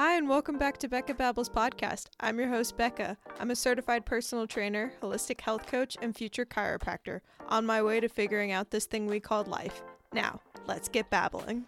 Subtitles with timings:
[0.00, 2.06] Hi, and welcome back to Becca Babbles podcast.
[2.20, 3.18] I'm your host, Becca.
[3.38, 7.20] I'm a certified personal trainer, holistic health coach, and future chiropractor
[7.50, 9.82] on my way to figuring out this thing we called life.
[10.14, 11.66] Now, let's get babbling.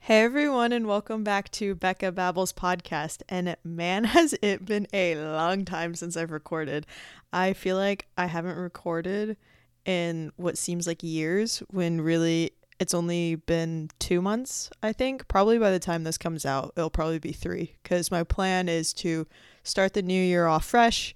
[0.00, 3.22] Hey everyone, and welcome back to Becca Babbles podcast.
[3.28, 6.88] And man, has it been a long time since I've recorded.
[7.32, 9.36] I feel like I haven't recorded
[9.84, 12.50] in what seems like years when really
[12.80, 15.28] it's only been two months, I think.
[15.28, 18.92] Probably by the time this comes out, it'll probably be three because my plan is
[18.94, 19.26] to
[19.62, 21.14] start the new year off fresh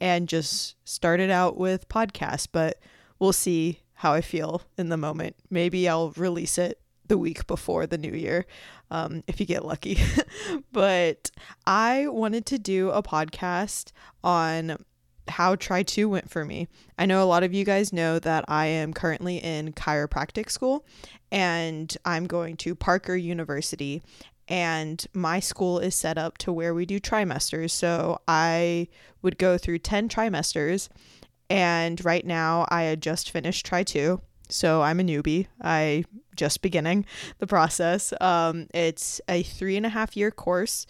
[0.00, 2.46] and just start it out with podcasts.
[2.50, 2.78] But
[3.18, 5.36] we'll see how I feel in the moment.
[5.50, 8.46] Maybe I'll release it the week before the new year
[8.90, 9.98] um, if you get lucky.
[10.72, 11.30] but
[11.66, 13.92] I wanted to do a podcast
[14.24, 14.76] on
[15.30, 16.68] how Tri 2 went for me.
[16.98, 20.84] I know a lot of you guys know that I am currently in chiropractic school
[21.32, 24.02] and I'm going to Parker University.
[24.48, 27.70] And my school is set up to where we do trimesters.
[27.70, 28.88] So I
[29.22, 30.88] would go through 10 trimesters.
[31.48, 34.20] And right now I had just finished Tri 2.
[34.48, 35.46] So I'm a newbie.
[35.62, 36.04] I
[36.36, 37.06] just beginning
[37.38, 38.12] the process.
[38.20, 40.86] Um, it's a three and a half year course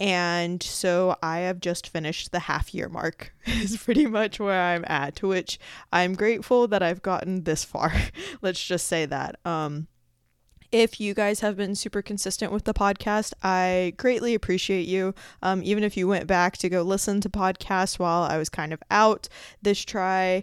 [0.00, 4.84] and so I have just finished the half year mark, is pretty much where I'm
[4.88, 5.58] at, to which
[5.92, 7.92] I'm grateful that I've gotten this far.
[8.42, 9.38] Let's just say that.
[9.44, 9.88] Um,
[10.72, 15.14] if you guys have been super consistent with the podcast, I greatly appreciate you.
[15.40, 18.72] Um, even if you went back to go listen to podcasts while I was kind
[18.72, 19.28] of out
[19.62, 20.42] this tri,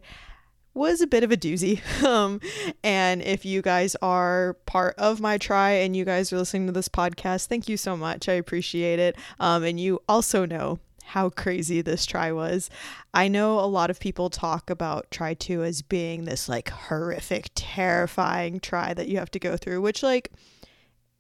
[0.74, 1.82] was a bit of a doozy.
[2.12, 2.42] Um,
[2.84, 6.74] and if you guys are part of my tri and you guys are listening to
[6.74, 8.28] this podcast, thank you so much.
[8.28, 9.16] I appreciate it.
[9.40, 10.80] Um, and you also know
[11.12, 12.70] how crazy this tri was.
[13.14, 17.50] I know a lot of people talk about tri two as being this like horrific,
[17.54, 20.32] terrifying tri that you have to go through, which like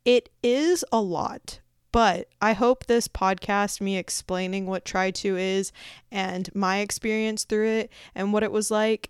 [0.05, 1.59] it is a lot.
[1.91, 5.71] But I hope this podcast, me explaining what tri two is
[6.09, 9.09] and my experience through it and what it was like,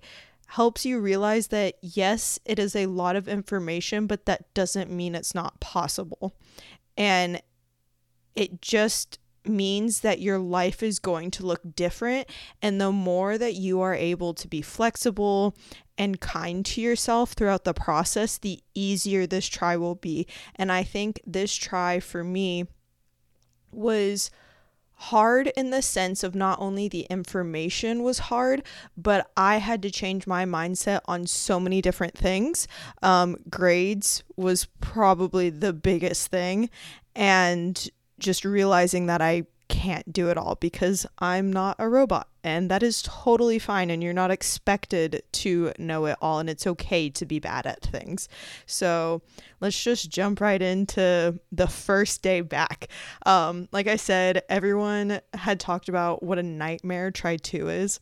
[0.51, 5.15] helps you realize that yes, it is a lot of information, but that doesn't mean
[5.15, 6.35] it's not possible.
[6.97, 7.41] And
[8.35, 12.27] it just means that your life is going to look different.
[12.61, 15.55] And the more that you are able to be flexible
[15.97, 20.27] and kind to yourself throughout the process, the easier this tri will be.
[20.57, 22.67] And I think this tri for me
[23.71, 24.31] was
[25.01, 28.61] hard in the sense of not only the information was hard,
[28.95, 32.67] but I had to change my mindset on so many different things.
[33.01, 36.69] Um, grades was probably the biggest thing,
[37.15, 42.27] and just realizing that I can't do it all because I'm not a robot.
[42.43, 43.89] And that is totally fine.
[43.89, 46.39] And you're not expected to know it all.
[46.39, 48.27] And it's okay to be bad at things.
[48.65, 49.21] So
[49.61, 52.89] let's just jump right into the first day back.
[53.25, 58.01] Um, like I said, everyone had talked about what a nightmare Tri 2 is.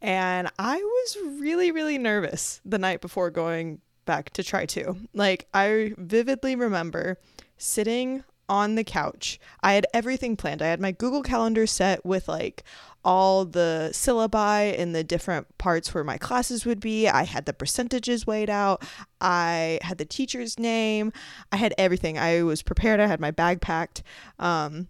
[0.00, 4.96] And I was really, really nervous the night before going back to Tri 2.
[5.14, 7.18] Like, I vividly remember
[7.56, 9.40] sitting on the couch.
[9.62, 10.60] I had everything planned.
[10.60, 12.64] I had my Google Calendar set with like
[13.02, 17.08] all the syllabi in the different parts where my classes would be.
[17.08, 18.84] I had the percentages weighed out.
[19.22, 21.14] I had the teacher's name.
[21.50, 22.18] I had everything.
[22.18, 23.00] I was prepared.
[23.00, 24.02] I had my bag packed.
[24.38, 24.88] Um,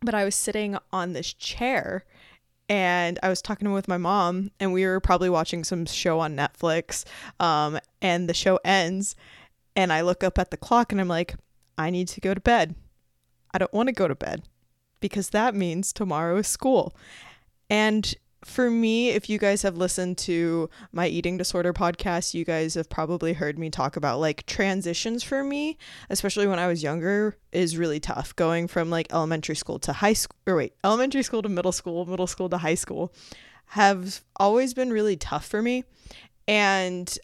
[0.00, 2.06] but I was sitting on this chair
[2.70, 6.34] and I was talking with my mom, and we were probably watching some show on
[6.34, 7.04] Netflix.
[7.38, 9.14] Um, and the show ends,
[9.76, 11.36] and I look up at the clock and I'm like,
[11.78, 12.74] I need to go to bed.
[13.52, 14.42] I don't want to go to bed
[15.00, 16.96] because that means tomorrow is school.
[17.68, 18.14] And
[18.44, 22.88] for me, if you guys have listened to my eating disorder podcast, you guys have
[22.88, 25.76] probably heard me talk about like transitions for me,
[26.10, 28.36] especially when I was younger, is really tough.
[28.36, 32.06] Going from like elementary school to high school, or wait, elementary school to middle school,
[32.06, 33.12] middle school to high school,
[33.70, 35.82] have always been really tough for me.
[36.46, 37.18] And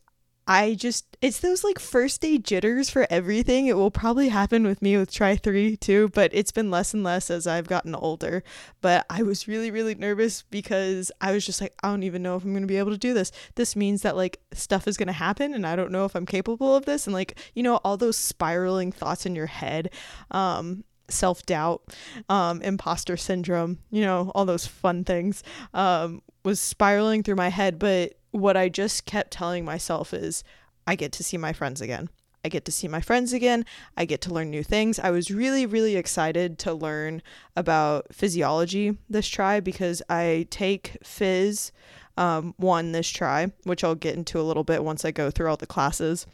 [0.46, 3.66] I just it's those like first day jitters for everything.
[3.66, 7.04] It will probably happen with me with tri 3 too, but it's been less and
[7.04, 8.42] less as I've gotten older.
[8.80, 12.36] But I was really really nervous because I was just like I don't even know
[12.36, 13.30] if I'm going to be able to do this.
[13.54, 16.26] This means that like stuff is going to happen and I don't know if I'm
[16.26, 19.90] capable of this and like you know all those spiraling thoughts in your head.
[20.32, 21.82] Um self doubt,
[22.28, 25.42] um, imposter syndrome, you know, all those fun things,
[25.74, 27.78] um, was spiraling through my head.
[27.78, 30.42] But what I just kept telling myself is,
[30.86, 32.08] I get to see my friends again.
[32.44, 33.64] I get to see my friends again.
[33.96, 34.98] I get to learn new things.
[34.98, 37.22] I was really, really excited to learn
[37.54, 41.70] about physiology this tri because I take phys
[42.16, 45.48] um, one this tri, which I'll get into a little bit once I go through
[45.48, 46.26] all the classes.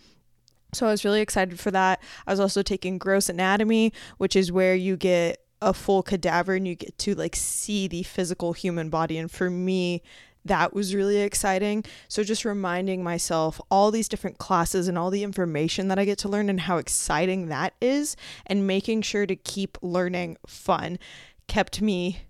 [0.73, 2.03] So I was really excited for that.
[2.27, 6.67] I was also taking gross anatomy, which is where you get a full cadaver and
[6.69, 9.19] you get to like see the physical human body.
[9.19, 10.03] And for me,
[10.49, 11.85] that was really exciting.
[12.09, 16.19] So just reminding myself all these different classes and all the information that I get
[16.19, 18.17] to learn and how exciting that is
[18.47, 20.99] and making sure to keep learning fun
[21.47, 22.21] kept me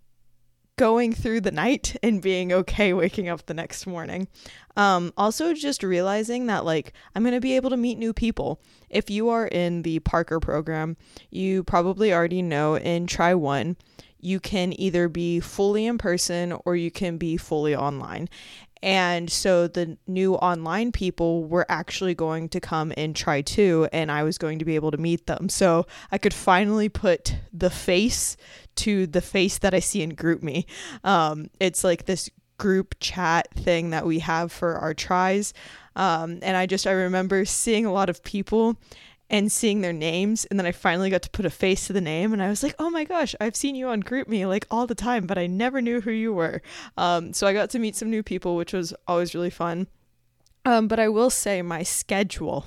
[0.79, 4.29] going through the night and being okay waking up the next morning.
[4.77, 8.61] Um, also, just realizing that, like, I'm going to be able to meet new people.
[8.89, 10.97] If you are in the Parker program,
[11.31, 13.77] you probably already know in Tri One,
[14.21, 18.29] you can either be fully in person or you can be fully online.
[18.81, 24.11] And so the new online people were actually going to come and tri two, and
[24.11, 25.49] I was going to be able to meet them.
[25.49, 28.37] So I could finally put the face
[28.77, 30.65] to the face that I see in GroupMe.
[31.03, 35.55] Um, it's like this group chat thing that we have for our tries.
[35.97, 38.77] Um, and I just, I remember seeing a lot of people
[39.31, 42.01] and seeing their names and then I finally got to put a face to the
[42.01, 44.87] name and I was like, "Oh my gosh, I've seen you on GroupMe like all
[44.87, 46.63] the time, but I never knew who you were."
[46.97, 49.87] Um, so I got to meet some new people, which was always really fun.
[50.65, 52.67] Um, but I will say my schedule,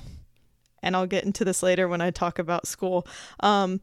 [0.82, 3.06] and I'll get into this later when I talk about school.
[3.40, 3.80] Um,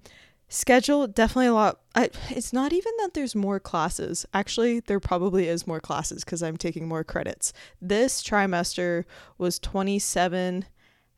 [0.48, 1.80] schedule definitely a lot.
[1.96, 4.25] I, it's not even that there's more classes.
[4.34, 7.54] Actually, there probably is more classes because I'm taking more credits.
[7.82, 9.06] This trimester
[9.38, 10.66] was 27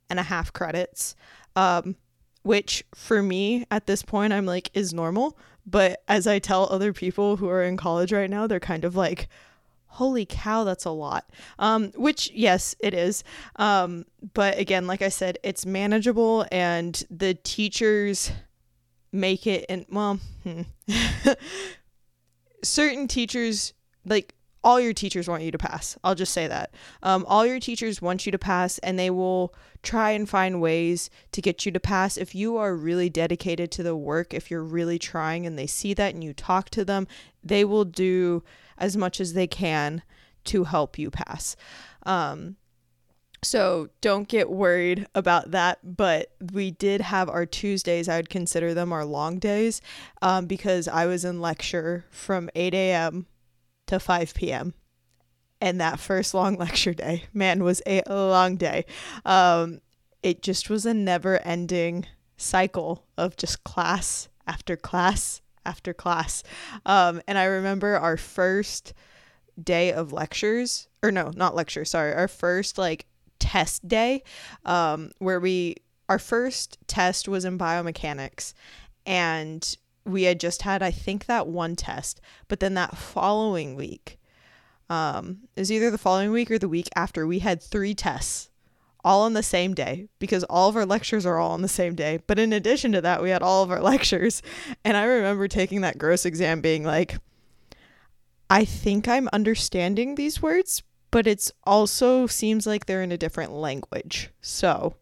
[0.10, 1.16] and a half credits
[1.56, 1.96] um,
[2.44, 5.38] which for me at this point I'm like is normal.
[5.66, 8.96] But as I tell other people who are in college right now, they're kind of
[8.96, 9.28] like,
[9.86, 11.30] holy cow, that's a lot.
[11.60, 13.24] Um, which, yes, it is.
[13.58, 18.32] Um, but again, like I said, it's manageable and the teachers
[19.12, 20.62] make it, and well, hmm.
[22.64, 23.74] certain teachers,
[24.06, 24.34] like
[24.64, 25.98] all your teachers want you to pass.
[26.04, 26.74] I'll just say that.
[27.02, 31.10] Um, all your teachers want you to pass, and they will try and find ways
[31.32, 32.18] to get you to pass.
[32.18, 35.94] If you are really dedicated to the work, if you're really trying and they see
[35.96, 37.08] that and you talk to them,
[37.44, 38.44] they will do
[38.78, 40.04] as much as they can
[40.44, 41.56] to help you pass.
[42.04, 42.58] Um,
[43.44, 45.80] so don't get worried about that.
[45.96, 49.82] But we did have our Tuesdays, I would consider them our long days
[50.22, 53.26] um, because I was in lecture from 8 a.m
[53.92, 54.74] to 5 p.m.
[55.60, 58.86] And that first long lecture day, man, was a long day.
[59.26, 59.82] Um,
[60.24, 62.06] it just was a never ending
[62.38, 66.42] cycle of just class after class after class.
[66.86, 68.94] Um, and I remember our first
[69.62, 73.06] day of lectures, or no, not lecture, sorry, our first like
[73.40, 74.24] test day,
[74.66, 75.76] um, where we,
[76.08, 78.54] our first test was in biomechanics.
[79.06, 82.22] And we had just had, I think, that one test.
[82.48, 84.20] But then that following week,
[84.90, 88.50] um, it was either the following week or the week after, we had three tests
[89.04, 91.96] all on the same day because all of our lectures are all on the same
[91.96, 92.20] day.
[92.28, 94.42] But in addition to that, we had all of our lectures.
[94.84, 97.18] And I remember taking that gross exam being like,
[98.50, 103.54] I think I'm understanding these words, but it's also seems like they're in a different
[103.54, 104.30] language.
[104.42, 104.96] So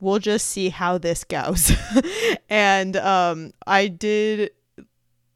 [0.00, 1.72] we'll just see how this goes.
[2.48, 4.50] and um, I did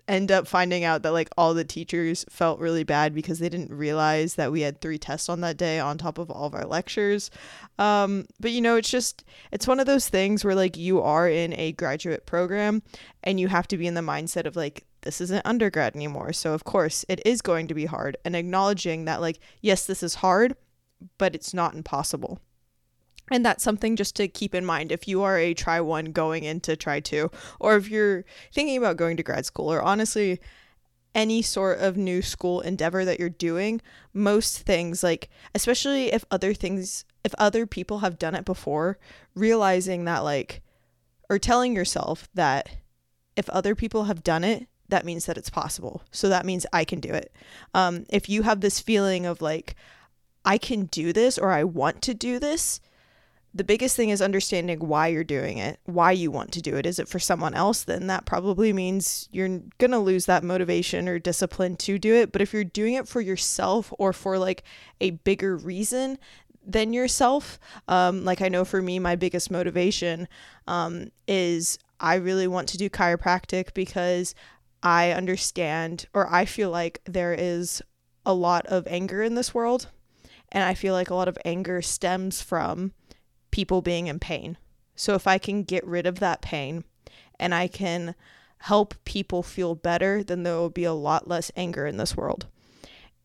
[0.08, 3.72] end up finding out that like all the teachers felt really bad because they didn't
[3.72, 6.66] realize that we had three tests on that day on top of all of our
[6.66, 7.30] lectures.
[7.78, 11.28] Um, but you know, it's just it's one of those things where like you are
[11.28, 12.82] in a graduate program
[13.22, 16.32] and you have to be in the mindset of like this isn't undergrad anymore.
[16.32, 20.02] So of course it is going to be hard and acknowledging that like yes, this
[20.02, 20.56] is hard,
[21.16, 22.40] but it's not impossible.
[23.30, 26.44] And that's something just to keep in mind if you are a tri one going
[26.44, 30.40] into tri two, or if you're thinking about going to grad school, or honestly,
[31.14, 33.80] any sort of new school endeavor that you're doing,
[34.12, 38.98] most things, like, especially if other things, if other people have done it before,
[39.34, 40.62] realizing that, like,
[41.30, 42.68] or telling yourself that
[43.36, 46.02] if other people have done it, that means that it's possible.
[46.10, 47.32] So that means I can do it.
[47.72, 49.74] Um, if you have this feeling of like,
[50.44, 52.80] I can do this or I want to do this,
[53.54, 56.86] the biggest thing is understanding why you're doing it, why you want to do it.
[56.86, 57.84] Is it for someone else?
[57.84, 62.32] Then that probably means you're going to lose that motivation or discipline to do it.
[62.32, 64.62] But if you're doing it for yourself or for like
[65.00, 66.18] a bigger reason
[66.66, 70.28] than yourself, um, like I know for me, my biggest motivation
[70.66, 74.34] um, is I really want to do chiropractic because
[74.82, 77.82] I understand or I feel like there is
[78.24, 79.88] a lot of anger in this world.
[80.50, 82.92] And I feel like a lot of anger stems from
[83.52, 84.58] people being in pain.
[84.96, 86.84] So if I can get rid of that pain
[87.38, 88.16] and I can
[88.58, 92.46] help people feel better, then there will be a lot less anger in this world.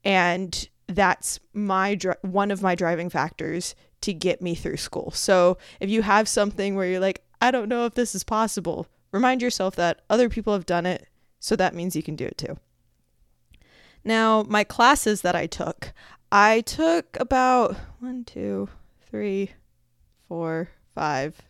[0.04, 5.12] And that's my one of my driving factors to get me through school.
[5.12, 8.88] So if you have something where you're like, I don't know if this is possible,
[9.12, 11.08] remind yourself that other people have done it.
[11.40, 12.58] So that means you can do it too.
[14.04, 15.94] Now, my classes that I took,
[16.32, 18.70] I took about one, two,
[19.10, 19.52] three,
[20.28, 21.42] four, five,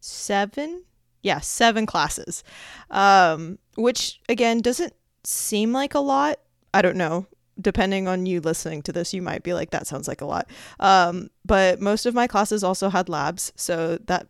[0.00, 0.84] seven.
[1.22, 2.44] Yeah, seven classes.
[2.90, 4.94] Um, which again doesn't
[5.24, 6.38] seem like a lot.
[6.72, 7.26] I don't know.
[7.60, 10.48] Depending on you listening to this, you might be like, that sounds like a lot.
[10.78, 13.50] Um, but most of my classes also had labs.
[13.56, 14.28] So that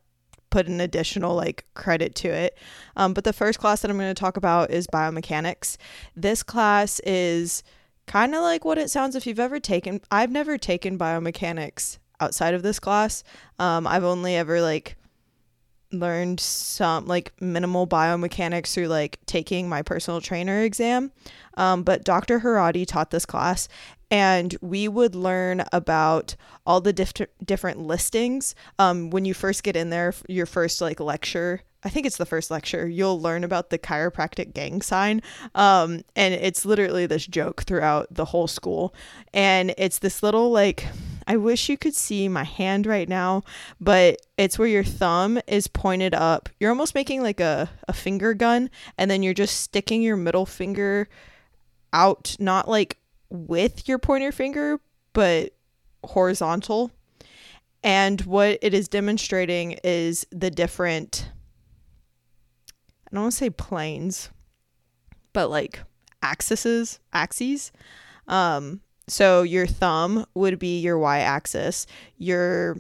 [0.51, 2.57] put an additional like credit to it.
[2.97, 5.77] Um, but the first class that I'm going to talk about is biomechanics.
[6.15, 7.63] This class is
[8.07, 10.01] kind of like what it sounds if you've ever taken.
[10.11, 13.25] I've never taken biomechanics outside of this class.
[13.59, 14.97] Um, I've only ever like
[15.93, 21.13] learned some like minimal biomechanics through like taking my personal trainer exam.
[21.57, 22.41] Um, but Dr.
[22.41, 23.69] Haradi taught this class,
[24.11, 26.37] and we would learn about
[26.67, 27.13] all the diff-
[27.45, 28.55] different listings.
[28.79, 32.27] Um, when you first get in there, your first like lecture, I think it's the
[32.27, 35.23] first lecture, you'll learn about the chiropractic gang sign.
[35.55, 38.93] Um, and it's literally this joke throughout the whole school.
[39.33, 40.89] And it's this little like,
[41.29, 43.45] I wish you could see my hand right now,
[43.81, 46.49] but it's where your thumb is pointed up.
[46.59, 50.47] You're almost making like a, a finger gun, and then you're just sticking your middle
[50.47, 51.09] finger
[51.93, 52.99] out, not like
[53.31, 54.81] with your pointer finger,
[55.13, 55.53] but
[56.05, 56.91] horizontal.
[57.85, 61.31] And what it is demonstrating is the different,
[63.07, 64.31] I don't want to say planes,
[65.33, 65.81] but like
[66.23, 67.73] axes, axes.
[68.27, 71.87] Um, so your thumb would be your y axis,
[72.17, 72.77] your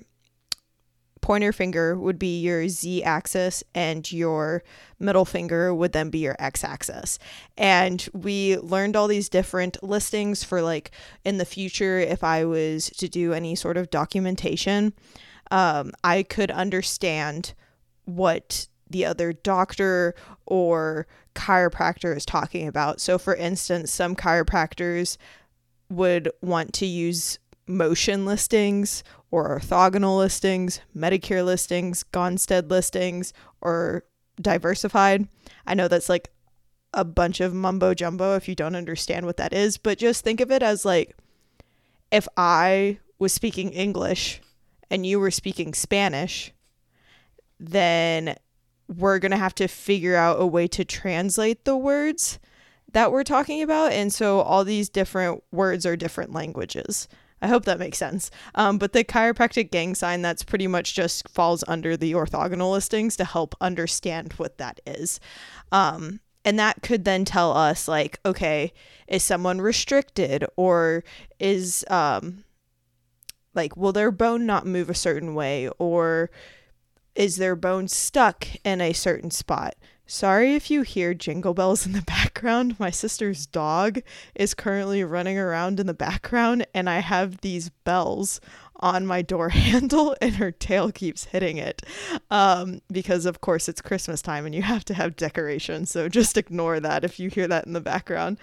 [1.20, 4.62] pointer finger would be your z axis and your
[5.00, 7.18] middle finger would then be your x axis.
[7.56, 10.92] And we learned all these different listings for like
[11.24, 14.92] in the future if I was to do any sort of documentation,
[15.50, 17.54] um, I could understand
[18.04, 20.14] what the other doctor
[20.46, 23.00] or chiropractor is talking about.
[23.00, 25.16] So, for instance, some chiropractors
[25.88, 34.04] would want to use motion listings or orthogonal listings, Medicare listings, Gonstead listings, or
[34.40, 35.28] diversified.
[35.66, 36.30] I know that's like
[36.92, 40.40] a bunch of mumbo jumbo if you don't understand what that is, but just think
[40.40, 41.16] of it as like
[42.10, 44.40] if I was speaking English
[44.90, 46.52] and you were speaking Spanish,
[47.58, 48.36] then
[48.88, 52.38] we're going to have to figure out a way to translate the words
[52.92, 53.92] that we're talking about.
[53.92, 57.08] And so all these different words are different languages.
[57.42, 58.30] I hope that makes sense.
[58.54, 63.16] Um, but the chiropractic gang sign, that's pretty much just falls under the orthogonal listings
[63.16, 65.20] to help understand what that is.
[65.70, 68.72] Um, and that could then tell us, like, okay,
[69.08, 71.04] is someone restricted or
[71.38, 72.44] is, um,
[73.52, 76.30] like, will their bone not move a certain way or
[77.16, 79.74] is their bone stuck in a certain spot?
[80.08, 82.78] Sorry if you hear jingle bells in the background.
[82.78, 84.00] My sister's dog
[84.36, 88.40] is currently running around in the background, and I have these bells
[88.76, 91.82] on my door handle, and her tail keeps hitting it.
[92.30, 95.90] Um, because, of course, it's Christmas time and you have to have decorations.
[95.90, 98.38] So just ignore that if you hear that in the background.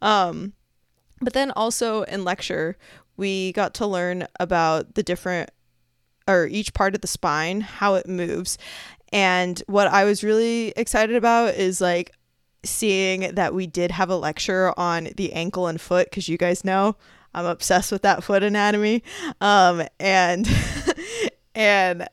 [0.00, 0.52] Um,
[1.20, 2.76] but then also in lecture,
[3.16, 5.50] we got to learn about the different
[6.28, 8.58] or each part of the spine, how it moves.
[9.12, 12.12] And what I was really excited about is like
[12.62, 16.64] seeing that we did have a lecture on the ankle and foot because you guys
[16.64, 16.96] know
[17.34, 19.02] I'm obsessed with that foot anatomy.
[19.40, 20.48] Um, and
[21.54, 22.08] and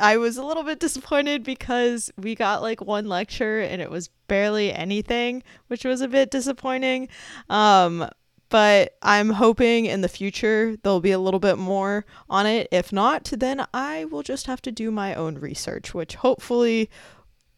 [0.00, 4.08] I was a little bit disappointed because we got like one lecture and it was
[4.28, 7.08] barely anything, which was a bit disappointing.
[7.48, 8.08] Um,
[8.48, 12.68] but I'm hoping in the future there'll be a little bit more on it.
[12.72, 16.88] If not, then I will just have to do my own research, which hopefully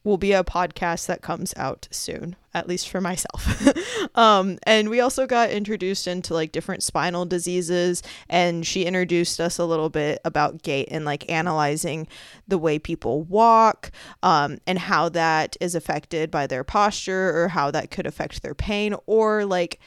[0.03, 3.69] will be a podcast that comes out soon, at least for myself.
[4.15, 9.59] um, and we also got introduced into like different spinal diseases, and she introduced us
[9.59, 12.09] a little bit about gait and like analyzing
[12.49, 13.91] the way people walk
[14.23, 18.55] um, and how that is affected by their posture or how that could affect their
[18.55, 19.79] pain or like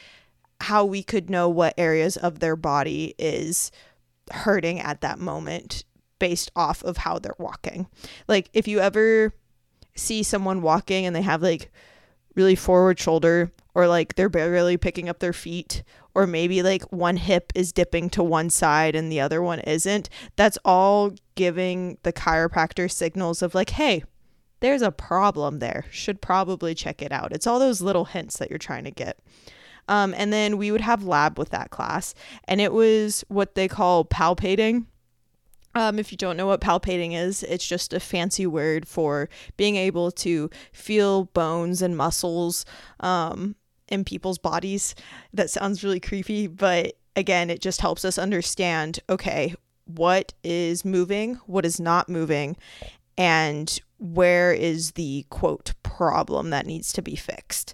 [0.62, 3.72] how we could know what areas of their body is
[4.32, 5.84] hurting at that moment
[6.20, 7.88] based off of how they're walking.
[8.28, 9.34] Like if you ever
[9.96, 11.72] see someone walking and they have like
[12.36, 15.84] really forward shoulder or like they're barely picking up their feet
[16.16, 20.10] or maybe like one hip is dipping to one side and the other one isn't,
[20.36, 24.04] that's all giving the chiropractor signals of like, hey,
[24.60, 25.86] there's a problem there.
[25.92, 27.34] Should probably check it out.
[27.34, 29.20] It's all those little hints that you're trying to get.
[29.88, 32.14] Um, and then we would have lab with that class,
[32.48, 34.86] and it was what they call palpating.
[35.76, 39.76] Um, if you don't know what palpating is, it's just a fancy word for being
[39.76, 42.64] able to feel bones and muscles
[43.00, 43.56] um,
[43.88, 44.94] in people's bodies.
[45.34, 51.36] That sounds really creepy, but again, it just helps us understand okay, what is moving,
[51.46, 52.56] what is not moving,
[53.18, 57.74] and where is the quote problem that needs to be fixed.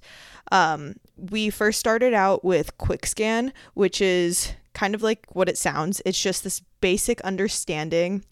[0.52, 0.96] Um,
[1.30, 6.02] we first started out with quick scan, which is kind of like what it sounds.
[6.06, 8.24] It's just this basic understanding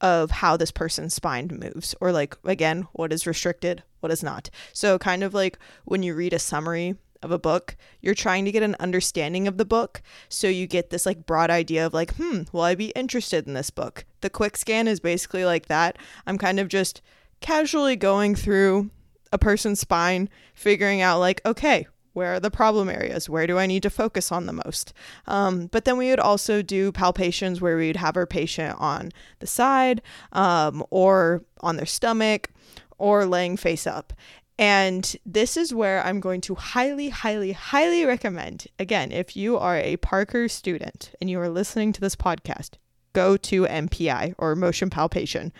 [0.00, 4.50] of how this person's spine moves, or like, again, what is restricted, what is not.
[4.72, 8.52] So, kind of like when you read a summary of a book, you're trying to
[8.52, 10.02] get an understanding of the book.
[10.28, 13.54] So you get this like broad idea of like, hmm, will I be interested in
[13.54, 14.04] this book?
[14.20, 15.98] The quick scan is basically like that.
[16.26, 17.02] I'm kind of just
[17.40, 18.90] casually going through
[19.32, 23.28] a person's spine, figuring out like, okay, where are the problem areas?
[23.28, 24.94] Where do I need to focus on the most?
[25.26, 29.46] Um, but then we would also do palpations where we'd have our patient on the
[29.46, 30.00] side
[30.32, 32.50] um, or on their stomach
[32.96, 34.14] or laying face up.
[34.58, 38.66] And this is where I'm going to highly, highly, highly recommend.
[38.78, 42.70] Again, if you are a Parker student and you are listening to this podcast,
[43.12, 45.52] go to MPI or motion palpation.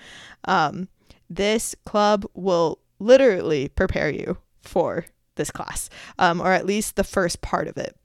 [0.44, 0.88] Um,
[1.28, 5.04] this club will literally prepare you for
[5.36, 5.88] this class,
[6.18, 7.96] um, or at least the first part of it.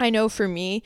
[0.00, 0.82] I know for me,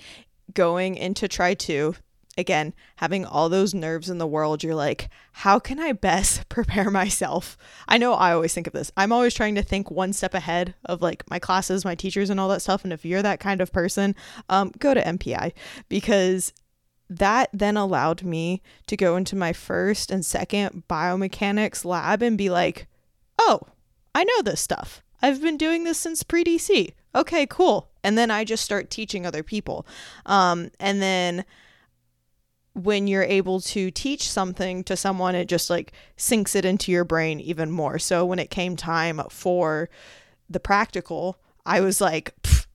[0.52, 1.94] going into tri two,
[2.36, 6.90] again, having all those nerves in the world, you're like, how can I best prepare
[6.90, 7.56] myself?
[7.88, 8.92] I know I always think of this.
[8.96, 12.38] I'm always trying to think one step ahead of like my classes, my teachers, and
[12.38, 12.84] all that stuff.
[12.84, 14.14] And if you're that kind of person,
[14.48, 15.52] um, go to MPI
[15.88, 16.52] because
[17.08, 22.50] that then allowed me to go into my first and second biomechanics lab and be
[22.50, 22.88] like,
[23.38, 23.60] oh,
[24.14, 25.02] I know this stuff.
[25.22, 26.92] I've been doing this since pre DC.
[27.14, 27.90] Okay, cool.
[28.04, 29.86] And then I just start teaching other people.
[30.26, 31.44] Um, and then
[32.74, 37.04] when you're able to teach something to someone, it just like sinks it into your
[37.04, 37.98] brain even more.
[37.98, 39.88] So when it came time for
[40.50, 42.34] the practical, I was like,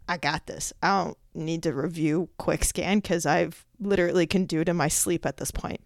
[0.09, 0.73] I got this.
[0.81, 4.87] I don't need to review quick scan because I've literally can do it in my
[4.87, 5.81] sleep at this point.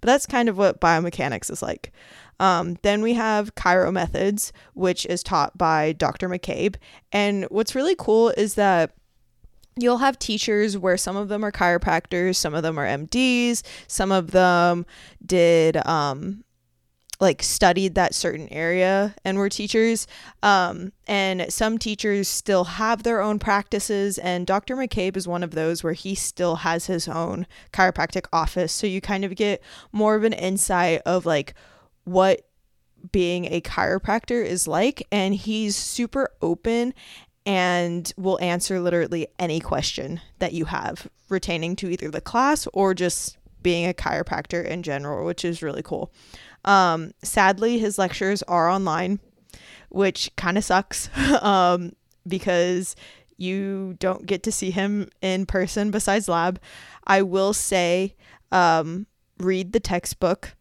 [0.00, 1.92] But that's kind of what biomechanics is like.
[2.40, 6.28] Um, then we have Chiro Methods, which is taught by Dr.
[6.28, 6.74] McCabe.
[7.12, 8.92] And what's really cool is that
[9.76, 14.10] you'll have teachers where some of them are chiropractors, some of them are MDs, some
[14.10, 14.86] of them
[15.24, 16.42] did um,
[17.20, 20.06] like studied that certain area and were teachers.
[20.42, 24.16] Um, and some teachers still have their own practices.
[24.16, 24.76] And Dr.
[24.76, 28.72] McCabe is one of those where he still has his own chiropractic office.
[28.72, 31.54] So you kind of get more of an insight of like
[32.10, 32.42] what
[33.12, 35.06] being a chiropractor is like.
[35.12, 36.92] And he's super open
[37.46, 42.94] and will answer literally any question that you have retaining to either the class or
[42.94, 46.12] just being a chiropractor in general, which is really cool.
[46.64, 49.20] Um, sadly, his lectures are online,
[49.88, 51.08] which kind of sucks
[51.42, 51.92] um,
[52.26, 52.96] because
[53.36, 56.60] you don't get to see him in person besides lab.
[57.06, 58.16] I will say,
[58.52, 59.06] um,
[59.38, 60.54] read the textbook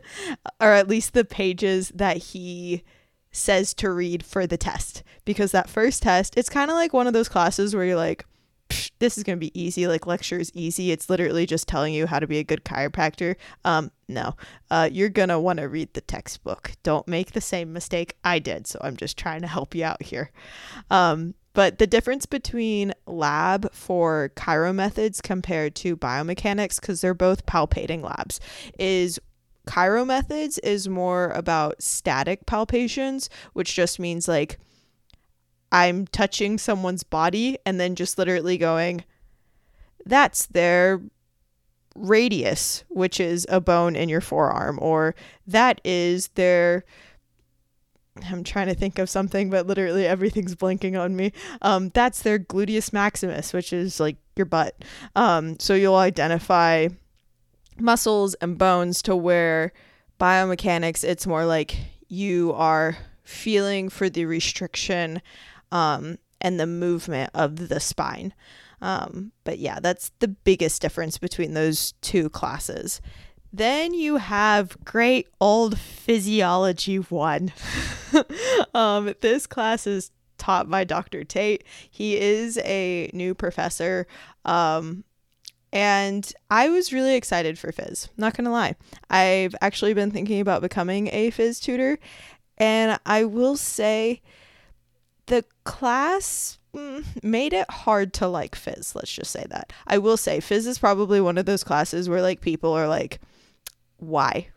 [0.60, 2.82] or at least the pages that he
[3.30, 5.02] says to read for the test.
[5.24, 8.24] Because that first test it's kind of like one of those classes where you're like
[9.00, 9.86] this is going to be easy.
[9.86, 10.92] Like lecture is easy.
[10.92, 13.36] It's literally just telling you how to be a good chiropractor.
[13.64, 14.36] Um no.
[14.70, 16.72] Uh you're going to want to read the textbook.
[16.82, 20.02] Don't make the same mistake i did so i'm just trying to help you out
[20.02, 20.30] here.
[20.90, 27.44] Um but the difference between lab for chiro methods compared to biomechanics because they're both
[27.46, 28.40] palpating labs
[28.78, 29.20] is
[29.66, 34.58] chiro methods is more about static palpations which just means like
[35.72, 39.04] I'm touching someone's body and then just literally going,
[40.04, 41.00] that's their
[41.96, 45.14] radius, which is a bone in your forearm, or
[45.46, 46.84] that is their.
[48.30, 51.32] I'm trying to think of something, but literally everything's blanking on me.
[51.62, 54.84] Um, that's their gluteus maximus, which is like your butt.
[55.16, 56.88] Um, so you'll identify
[57.82, 59.72] muscles and bones to where
[60.20, 61.76] biomechanics, it's more like
[62.08, 65.20] you are feeling for the restriction
[65.70, 68.32] um, and the movement of the spine.
[68.80, 73.00] Um, but yeah, that's the biggest difference between those two classes.
[73.52, 77.52] Then you have great old physiology one.
[78.74, 81.22] um, this class is taught by Dr.
[81.22, 81.64] Tate.
[81.88, 84.06] He is a new professor.
[84.44, 85.04] Um,
[85.72, 88.76] and I was really excited for Phys, Not gonna lie.
[89.08, 91.98] I've actually been thinking about becoming a Phys tutor.
[92.58, 94.20] And I will say
[95.26, 99.72] the class mm, made it hard to like Phys, Let's just say that.
[99.86, 103.20] I will say Phys is probably one of those classes where like people are like,
[103.96, 104.48] why?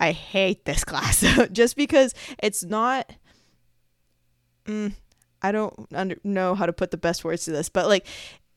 [0.00, 3.12] I hate this class just because it's not.
[4.66, 4.94] Mm,
[5.40, 8.06] I don't under- know how to put the best words to this, but like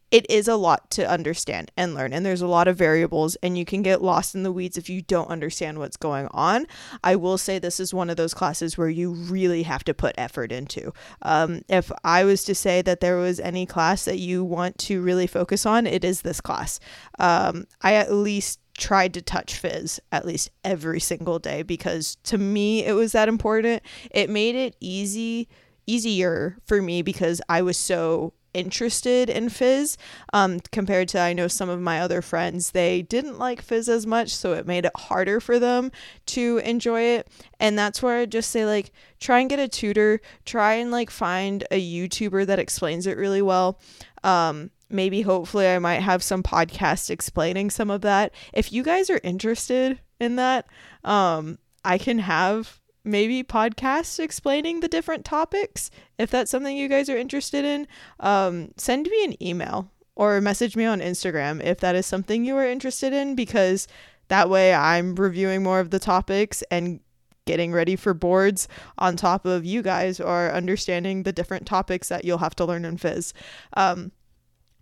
[0.09, 3.57] it is a lot to understand and learn and there's a lot of variables and
[3.57, 6.65] you can get lost in the weeds if you don't understand what's going on.
[7.03, 10.15] I will say this is one of those classes where you really have to put
[10.17, 10.93] effort into.
[11.21, 15.01] Um, if i was to say that there was any class that you want to
[15.01, 16.79] really focus on it is this class.
[17.19, 22.37] Um, i at least tried to touch phys at least every single day because to
[22.37, 23.81] me it was that important.
[24.11, 25.49] It made it easy
[25.89, 29.97] easier for me because i was so interested in phys
[30.33, 34.07] um, compared to I know some of my other friends they didn't like phys as
[34.07, 35.91] much so it made it harder for them
[36.27, 37.27] to enjoy it.
[37.59, 41.09] And that's where I just say like try and get a tutor try and like
[41.09, 43.79] find a YouTuber that explains it really well.
[44.23, 48.33] Um, maybe hopefully I might have some podcasts explaining some of that.
[48.53, 50.65] If you guys are interested in that
[51.03, 55.89] um, I can have maybe podcasts explaining the different topics.
[56.17, 57.87] If that's something you guys are interested in,
[58.19, 62.55] um, send me an email or message me on Instagram if that is something you
[62.55, 63.87] are interested in, because
[64.27, 66.99] that way I'm reviewing more of the topics and
[67.45, 68.67] getting ready for boards
[68.97, 72.83] on top of you guys or understanding the different topics that you'll have to learn
[72.83, 73.31] in phys.
[73.77, 74.11] Um,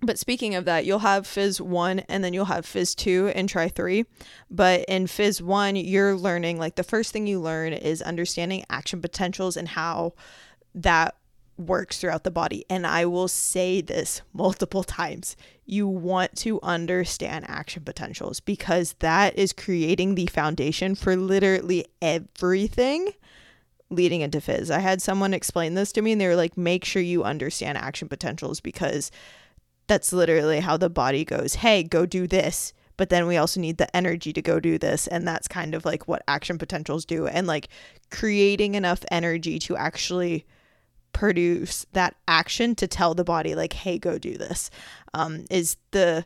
[0.05, 3.47] but speaking of that, you'll have Phys 1 and then you'll have Phys 2 and
[3.49, 4.05] Tri 3.
[4.49, 9.01] But in Phys 1, you're learning, like, the first thing you learn is understanding action
[9.01, 10.13] potentials and how
[10.73, 11.15] that
[11.57, 12.65] works throughout the body.
[12.69, 19.37] And I will say this multiple times you want to understand action potentials because that
[19.37, 23.13] is creating the foundation for literally everything
[23.89, 24.69] leading into Phys.
[24.69, 27.77] I had someone explain this to me and they were like, make sure you understand
[27.77, 29.11] action potentials because
[29.87, 32.73] that's literally how the body goes, hey, go do this.
[32.97, 35.07] But then we also need the energy to go do this.
[35.07, 37.27] And that's kind of like what action potentials do.
[37.27, 37.67] And like
[38.09, 40.45] creating enough energy to actually
[41.11, 44.69] produce that action to tell the body, like, hey, go do this,
[45.13, 46.25] um, is the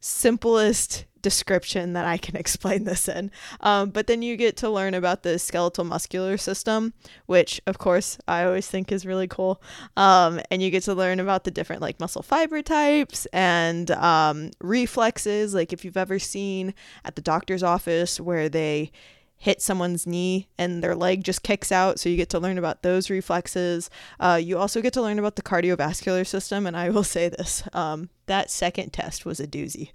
[0.00, 3.30] simplest description that I can explain this in.
[3.60, 6.92] Um, but then you get to learn about the skeletal muscular system,
[7.26, 9.62] which of course I always think is really cool.
[9.96, 14.50] Um, and you get to learn about the different like muscle fiber types and um,
[14.60, 15.54] reflexes.
[15.54, 18.92] Like if you've ever seen at the doctor's office where they
[19.40, 21.98] hit someone's knee and their leg just kicks out.
[21.98, 23.88] So you get to learn about those reflexes.
[24.20, 26.66] Uh, you also get to learn about the cardiovascular system.
[26.66, 29.92] And I will say this um, that second test was a doozy.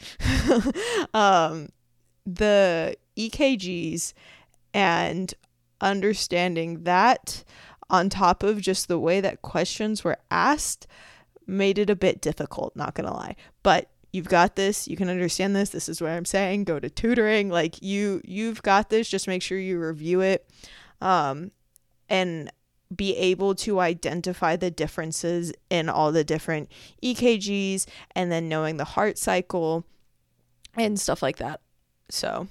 [1.14, 1.70] um,
[2.26, 4.14] the EKGs
[4.74, 5.32] and
[5.80, 7.44] understanding that
[7.88, 10.88] on top of just the way that questions were asked
[11.46, 13.36] made it a bit difficult, not gonna lie.
[13.62, 16.90] But you've got this you can understand this this is what i'm saying go to
[16.90, 20.50] tutoring like you you've got this just make sure you review it
[21.02, 21.52] um
[22.10, 22.52] and
[22.94, 26.72] be able to identify the differences in all the different
[27.04, 29.86] ekgs and then knowing the heart cycle
[30.76, 31.62] and stuff like that.
[32.10, 32.48] So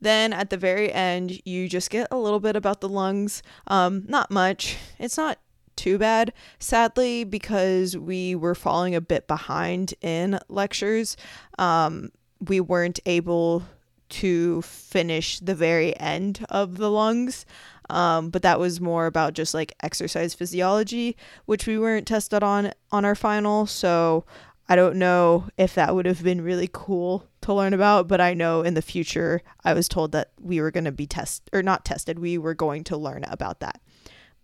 [0.00, 3.42] then at the very end you just get a little bit about the lungs.
[3.66, 4.76] Um not much.
[4.98, 5.38] It's not
[5.76, 11.16] too bad, sadly, because we were falling a bit behind in lectures.
[11.58, 13.64] Um, we weren't able
[14.08, 17.46] to finish the very end of the lungs.
[17.90, 22.72] Um, but that was more about just like exercise physiology, which we weren't tested on
[22.90, 23.66] on our final.
[23.66, 24.24] So
[24.68, 28.34] I don't know if that would have been really cool to learn about, but I
[28.34, 31.62] know in the future I was told that we were going to be test or
[31.62, 32.18] not tested.
[32.18, 33.80] We were going to learn about that.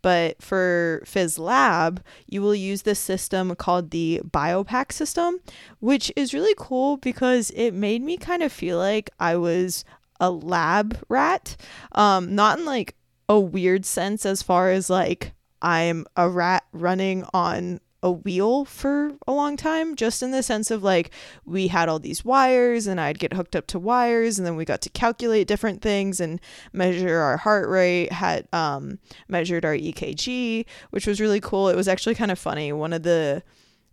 [0.03, 5.41] But for Phys Lab, you will use this system called the BIOPAC system,
[5.81, 9.85] which is really cool because it made me kind of feel like I was
[10.21, 11.57] a lab rat.
[11.93, 12.95] Um, not in like
[13.29, 19.13] a weird sense as far as like I'm a rat running on a wheel for
[19.27, 21.11] a long time, just in the sense of like
[21.45, 24.65] we had all these wires and I'd get hooked up to wires and then we
[24.65, 26.41] got to calculate different things and
[26.73, 31.69] measure our heart rate, had um, measured our EKG, which was really cool.
[31.69, 32.73] It was actually kind of funny.
[32.73, 33.43] One of the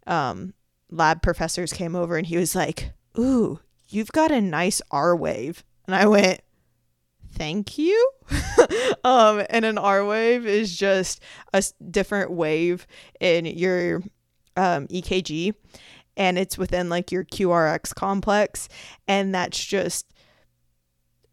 [0.05, 0.53] um,
[0.91, 5.63] lab professors came over and he was like, Ooh, you've got a nice R wave.
[5.87, 6.41] And I went,
[7.35, 8.11] thank you.
[9.03, 11.21] um, and an R wave is just
[11.53, 12.87] a different wave
[13.19, 14.01] in your
[14.57, 15.53] um, EKG,
[16.17, 18.67] and it's within like your QRS complex,
[19.07, 20.07] and that's just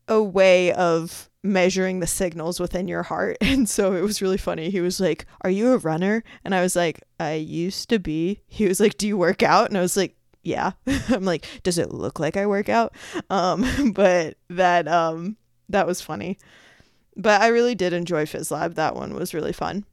[0.08, 3.36] a way of measuring the signals within your heart.
[3.52, 4.70] And so it was really funny.
[4.70, 6.24] He was like, Are you a runner?
[6.44, 8.40] And I was like, I used to be.
[8.46, 9.68] He was like, Do you work out?
[9.68, 10.72] And I was like, Yeah.
[10.86, 12.94] I'm like, Does it look like I work out?
[13.30, 15.36] Um, but that um
[15.72, 16.38] that was funny.
[17.16, 18.74] But I really did enjoy Phys Lab.
[18.74, 19.85] That one was really fun.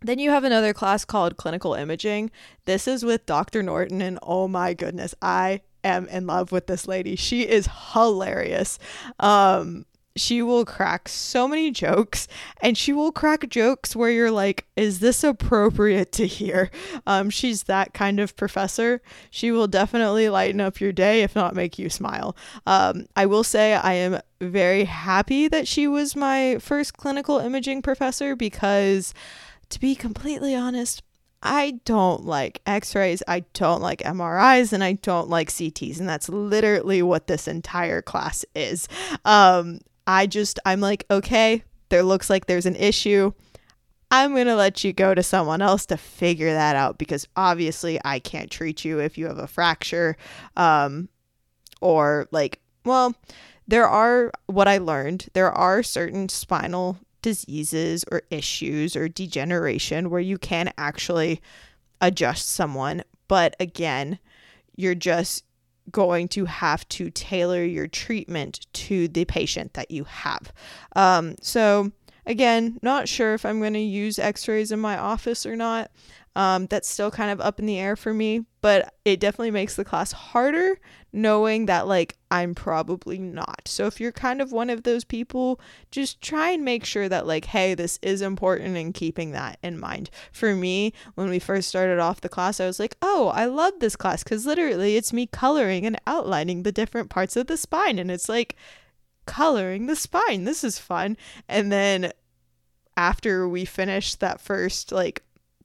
[0.00, 2.30] Then you have another class called clinical imaging.
[2.64, 3.62] This is with Dr.
[3.62, 7.14] Norton, and oh my goodness, I am in love with this lady.
[7.14, 8.78] She is hilarious.
[9.20, 9.86] Um,
[10.16, 12.28] she will crack so many jokes
[12.60, 16.70] and she will crack jokes where you're like is this appropriate to hear
[17.06, 21.54] um, she's that kind of professor she will definitely lighten up your day if not
[21.54, 26.58] make you smile um, i will say i am very happy that she was my
[26.58, 29.14] first clinical imaging professor because
[29.68, 31.02] to be completely honest
[31.42, 35.98] I don't like x rays, I don't like MRIs, and I don't like CTs.
[35.98, 38.86] And that's literally what this entire class is.
[39.24, 43.32] Um, I just, I'm like, okay, there looks like there's an issue.
[44.10, 47.98] I'm going to let you go to someone else to figure that out because obviously
[48.04, 50.16] I can't treat you if you have a fracture.
[50.56, 51.08] Um,
[51.80, 53.14] or like, well,
[53.66, 60.20] there are what I learned, there are certain spinal diseases or issues or degeneration where
[60.20, 61.40] you can actually
[62.00, 63.02] adjust someone.
[63.28, 64.18] But again,
[64.76, 65.44] you're just
[65.90, 70.52] going to have to tailor your treatment to the patient that you have.
[70.94, 71.92] Um, so,
[72.26, 75.90] again, not sure if I'm going to use x rays in my office or not.
[76.34, 79.76] Um, that's still kind of up in the air for me, but it definitely makes
[79.76, 80.78] the class harder
[81.12, 83.62] knowing that, like, I'm probably not.
[83.66, 87.26] So, if you're kind of one of those people, just try and make sure that,
[87.26, 90.08] like, hey, this is important and keeping that in mind.
[90.32, 93.74] For me, when we first started off the class, I was like, oh, I love
[93.80, 97.98] this class because literally it's me coloring and outlining the different parts of the spine.
[97.98, 98.56] And it's like,
[99.26, 100.44] coloring the spine.
[100.44, 101.16] This is fun.
[101.48, 102.12] And then
[102.96, 105.22] after we finished that first like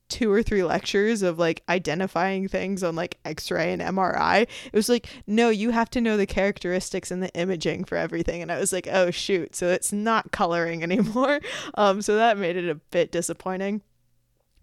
[0.09, 4.87] two or three lectures of like identifying things on like x-ray and mri it was
[4.87, 8.41] like no you have to know the characteristics and the imaging for everything.
[8.41, 11.39] And i was like oh shoot so it's not coloring anymore.
[11.75, 13.81] Um so that made it a bit disappointing.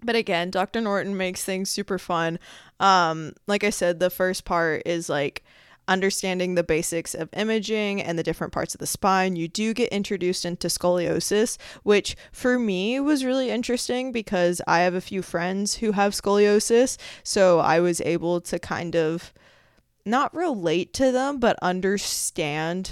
[0.02, 2.38] But again dr norton makes things super fun.
[2.80, 5.44] Um like i said the first part is like
[5.88, 9.92] understanding the basics of imaging and the different parts of the spine, you do get
[9.92, 15.76] introduced into scoliosis, which for me was really interesting because I have a few friends
[15.76, 16.96] who have scoliosis.
[17.22, 19.32] So I was able to kind of
[20.06, 22.90] not relate to them, but understand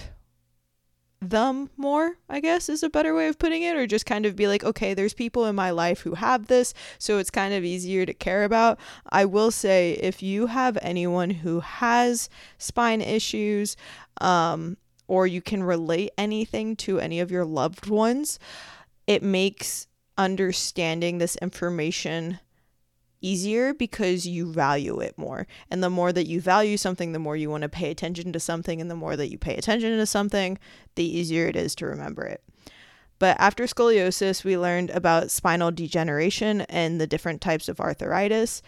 [1.22, 4.36] them more, I guess is a better way of putting it, or just kind of
[4.36, 7.64] be like, okay, there's people in my life who have this, so it's kind of
[7.64, 8.78] easier to care about.
[9.10, 13.76] I will say, if you have anyone who has spine issues,
[14.20, 18.38] um, or you can relate anything to any of your loved ones,
[19.06, 22.38] it makes understanding this information
[23.22, 25.46] easier because you value it more.
[25.70, 28.40] And the more that you value something, the more you want to pay attention to
[28.40, 28.80] something.
[28.80, 30.58] And the more that you pay attention to something,
[30.96, 32.42] the easier it is to remember it.
[33.18, 38.62] But after scoliosis, we learned about spinal degeneration and the different types of arthritis.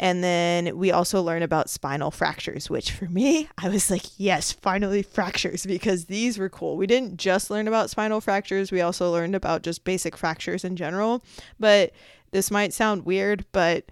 [0.00, 4.52] And then we also learned about spinal fractures, which for me, I was like, yes,
[4.52, 6.76] finally fractures, because these were cool.
[6.76, 10.76] We didn't just learn about spinal fractures, we also learned about just basic fractures in
[10.76, 11.24] general.
[11.58, 11.92] But
[12.30, 13.84] this might sound weird, but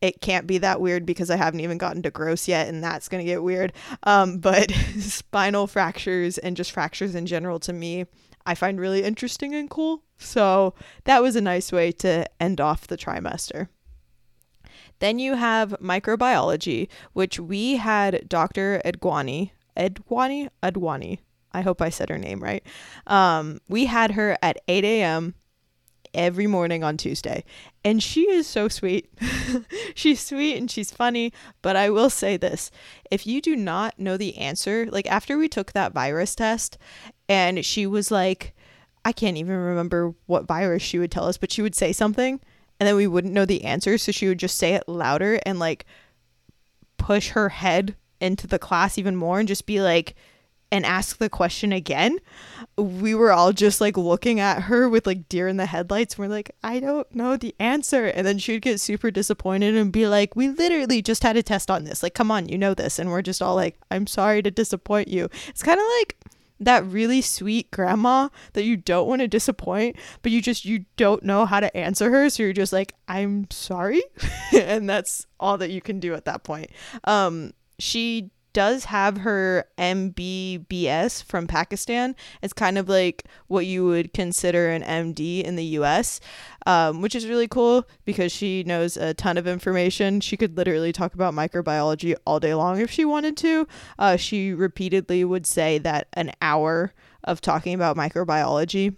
[0.00, 3.08] it can't be that weird because I haven't even gotten to gross yet, and that's
[3.08, 3.72] going to get weird.
[4.02, 8.06] Um, but spinal fractures and just fractures in general to me,
[8.44, 10.02] I find really interesting and cool.
[10.18, 10.74] So
[11.04, 13.68] that was a nice way to end off the trimester.
[14.98, 18.80] Then you have microbiology, which we had Dr.
[18.84, 21.18] Edwani, Edwani, Edwani.
[21.52, 22.64] I hope I said her name right.
[23.06, 25.34] Um, we had her at 8 a.m
[26.16, 27.44] every morning on Tuesday.
[27.84, 29.08] And she is so sweet.
[29.94, 31.32] she's sweet and she's funny.
[31.62, 32.70] But I will say this
[33.10, 36.78] if you do not know the answer, like after we took that virus test,
[37.28, 38.54] and she was like,
[39.04, 42.40] I can't even remember what virus she would tell us, but she would say something
[42.78, 43.98] and then we wouldn't know the answer.
[43.98, 45.86] So she would just say it louder and like
[46.98, 50.14] push her head into the class even more and just be like,
[50.76, 52.18] and ask the question again,
[52.76, 56.18] we were all just like looking at her with like deer in the headlights.
[56.18, 58.04] We're like, I don't know the answer.
[58.04, 61.70] And then she'd get super disappointed and be like, We literally just had a test
[61.70, 62.02] on this.
[62.02, 62.98] Like, come on, you know this.
[62.98, 65.30] And we're just all like, I'm sorry to disappoint you.
[65.48, 66.16] It's kind of like
[66.60, 71.22] that really sweet grandma that you don't want to disappoint, but you just you don't
[71.22, 72.28] know how to answer her.
[72.28, 74.02] So you're just like, I'm sorry.
[74.52, 76.70] and that's all that you can do at that point.
[77.04, 82.16] Um, she does have her MBBS from Pakistan.
[82.40, 86.20] It's kind of like what you would consider an MD in the US,
[86.64, 90.22] um, which is really cool because she knows a ton of information.
[90.22, 93.68] She could literally talk about microbiology all day long if she wanted to.
[93.98, 98.96] Uh, she repeatedly would say that an hour of talking about microbiology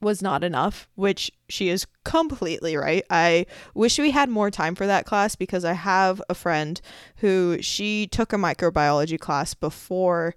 [0.00, 3.04] was not enough, which she is completely right.
[3.10, 6.80] I wish we had more time for that class because I have a friend
[7.16, 10.34] who she took a microbiology class before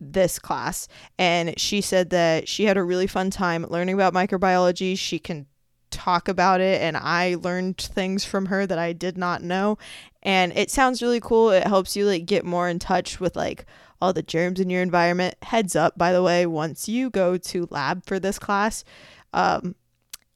[0.00, 4.96] this class and she said that she had a really fun time learning about microbiology.
[4.96, 5.46] She can
[5.90, 9.76] talk about it and I learned things from her that I did not know
[10.22, 11.50] and it sounds really cool.
[11.50, 13.66] It helps you like get more in touch with like
[14.00, 15.34] all the germs in your environment.
[15.42, 18.84] Heads up, by the way, once you go to lab for this class,
[19.32, 19.74] um,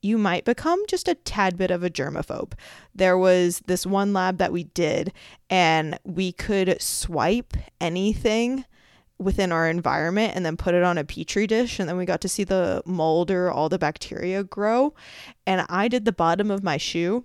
[0.02, 2.52] you might become just a tad bit of a germaphobe.
[2.94, 5.12] There was this one lab that we did,
[5.48, 8.66] and we could swipe anything
[9.18, 12.20] within our environment and then put it on a petri dish and then we got
[12.20, 14.92] to see the mold or all the bacteria grow
[15.46, 17.24] and I did the bottom of my shoe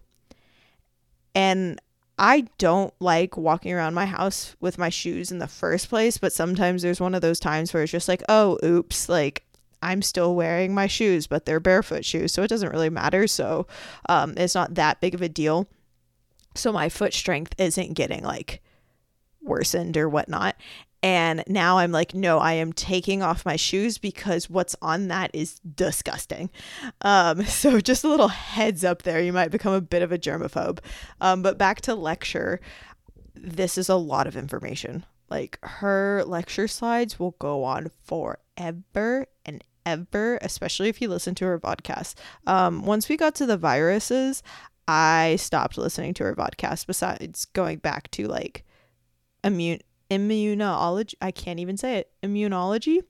[1.33, 1.81] and
[2.19, 6.33] I don't like walking around my house with my shoes in the first place, but
[6.33, 9.45] sometimes there's one of those times where it's just like, oh, oops, like
[9.81, 13.25] I'm still wearing my shoes, but they're barefoot shoes, so it doesn't really matter.
[13.25, 13.67] So
[14.09, 15.69] um, it's not that big of a deal.
[16.55, 18.61] So my foot strength isn't getting like
[19.41, 20.57] worsened or whatnot.
[21.01, 25.31] And now I'm like, no, I am taking off my shoes because what's on that
[25.33, 26.49] is disgusting.
[27.01, 30.17] Um, so just a little heads up there, you might become a bit of a
[30.17, 30.79] germaphobe.
[31.21, 32.59] Um, but back to lecture,
[33.33, 35.05] this is a lot of information.
[35.29, 41.45] Like her lecture slides will go on forever and ever, especially if you listen to
[41.45, 42.15] her podcast.
[42.45, 44.43] Um, once we got to the viruses,
[44.87, 46.87] I stopped listening to her podcast.
[46.87, 48.65] Besides going back to like
[49.43, 49.79] immune
[50.09, 51.15] immunology.
[51.21, 52.11] I can't even say it.
[52.23, 53.01] Immunology,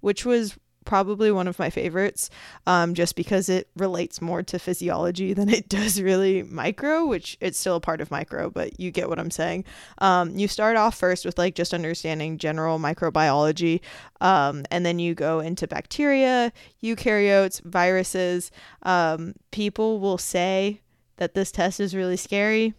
[0.00, 2.30] which was probably one of my favorites
[2.66, 7.58] um, just because it relates more to physiology than it does really micro which it's
[7.58, 9.64] still a part of micro but you get what i'm saying
[9.98, 13.80] um, you start off first with like just understanding general microbiology
[14.20, 18.50] um, and then you go into bacteria eukaryotes viruses
[18.82, 20.80] um, people will say
[21.16, 22.74] that this test is really scary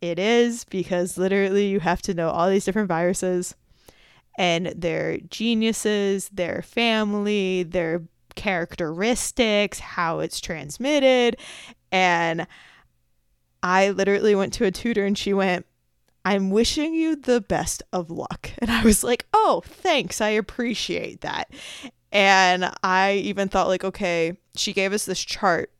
[0.00, 3.54] it is because literally you have to know all these different viruses
[4.38, 8.02] and their geniuses, their family, their
[8.34, 11.36] characteristics, how it's transmitted.
[11.92, 12.46] And
[13.62, 15.66] I literally went to a tutor and she went,
[16.24, 18.50] I'm wishing you the best of luck.
[18.58, 20.20] And I was like, oh, thanks.
[20.20, 21.52] I appreciate that.
[22.12, 25.70] And I even thought, like, okay, she gave us this chart.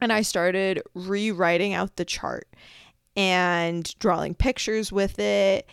[0.00, 2.48] And I started rewriting out the chart
[3.16, 5.68] and drawing pictures with it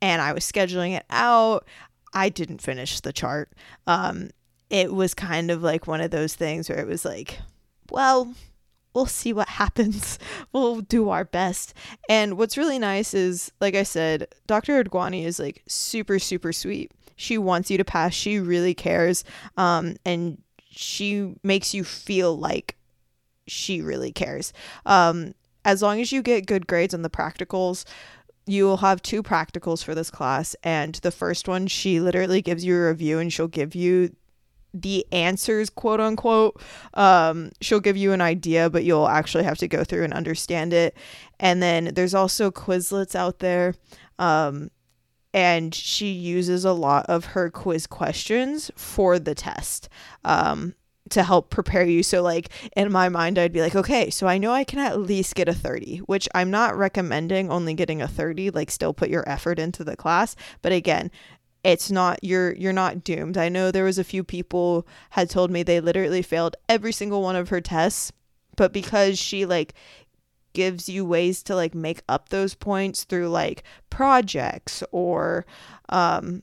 [0.00, 1.66] and I was scheduling it out.
[2.14, 3.52] I didn't finish the chart.
[3.86, 4.30] Um,
[4.70, 7.38] it was kind of like one of those things where it was like,
[7.90, 8.34] well,
[8.94, 10.18] we'll see what happens.
[10.52, 11.74] We'll do our best.
[12.08, 14.82] And what's really nice is, like I said, Dr.
[14.82, 16.92] Adwani is like super, super sweet.
[17.16, 18.14] She wants you to pass.
[18.14, 19.24] She really cares.
[19.56, 22.76] Um, and she makes you feel like
[23.46, 24.52] she really cares.
[24.86, 27.84] Um, as long as you get good grades on the practicals,
[28.46, 30.56] you will have two practicals for this class.
[30.62, 34.14] And the first one, she literally gives you a review and she'll give you
[34.72, 36.60] the answers, quote unquote.
[36.94, 40.72] Um, she'll give you an idea, but you'll actually have to go through and understand
[40.72, 40.96] it.
[41.38, 43.74] And then there's also Quizlets out there.
[44.18, 44.70] Um,
[45.34, 49.88] and she uses a lot of her quiz questions for the test.
[50.24, 50.74] Um,
[51.10, 52.02] to help prepare you.
[52.02, 55.00] So, like, in my mind, I'd be like, okay, so I know I can at
[55.00, 59.10] least get a 30, which I'm not recommending only getting a 30, like, still put
[59.10, 60.36] your effort into the class.
[60.62, 61.10] But again,
[61.64, 63.36] it's not you're you're not doomed.
[63.36, 67.22] I know there was a few people had told me they literally failed every single
[67.22, 68.12] one of her tests,
[68.56, 69.74] but because she like
[70.52, 75.46] gives you ways to like make up those points through like projects or
[75.88, 76.42] um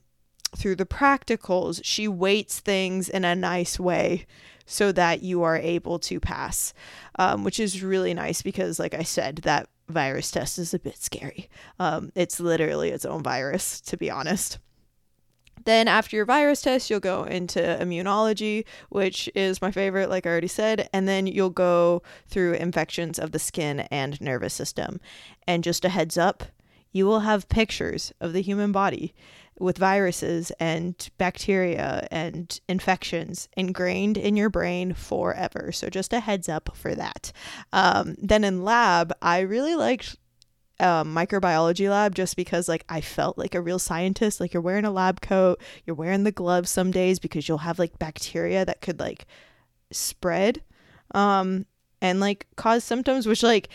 [0.56, 4.26] through the practicals, she weights things in a nice way
[4.66, 6.74] so that you are able to pass,
[7.20, 10.98] um, which is really nice because, like I said, that virus test is a bit
[10.98, 11.50] scary.
[11.80, 14.60] Um, it's literally its own virus, to be honest.
[15.64, 20.30] Then, after your virus test, you'll go into immunology, which is my favorite, like I
[20.30, 20.90] already said.
[20.94, 25.00] And then you'll go through infections of the skin and nervous system.
[25.48, 26.44] And just a heads up,
[26.92, 29.14] you will have pictures of the human body
[29.60, 35.72] with viruses and bacteria and infections ingrained in your brain forever.
[35.72, 37.32] So, just a heads up for that.
[37.72, 40.18] Um, then in lab, I really liked
[40.80, 44.40] um, microbiology lab just because like I felt like a real scientist.
[44.40, 47.80] Like you're wearing a lab coat, you're wearing the gloves some days because you'll have
[47.80, 49.26] like bacteria that could like
[49.92, 50.62] spread
[51.14, 51.66] um
[52.02, 53.70] and like cause symptoms which like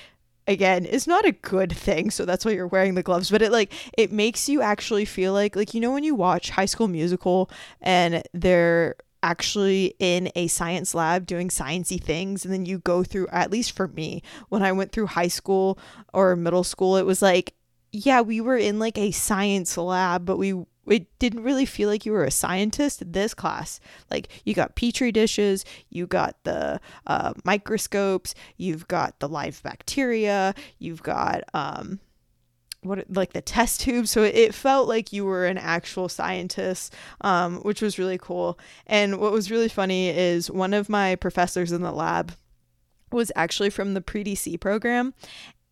[0.47, 3.53] again is not a good thing so that's why you're wearing the gloves but it
[3.53, 6.89] like it makes you actually feel like like you know when you watch high school
[6.89, 13.05] musical and they're actually in a science lab doing sciency things and then you go
[13.05, 15.79] through at least for me when I went through high school
[16.15, 17.55] or middle school it was like
[17.93, 22.05] yeah we were in like a science lab but we it didn't really feel like
[22.05, 23.81] you were a scientist in this class.
[24.11, 30.55] Like you got petri dishes, you got the uh, microscopes, you've got the live bacteria,
[30.79, 32.01] you've got um,
[32.83, 37.57] what like the test tube so it felt like you were an actual scientist um,
[37.59, 41.83] which was really cool and what was really funny is one of my professors in
[41.83, 42.33] the lab
[43.13, 45.13] was actually from the pre-dc program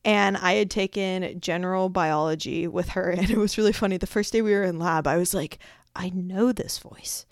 [0.09, 4.33] and I had taken general biology with her and it was really funny the first
[4.33, 5.59] day we were in lab I was like
[5.95, 7.27] I know this voice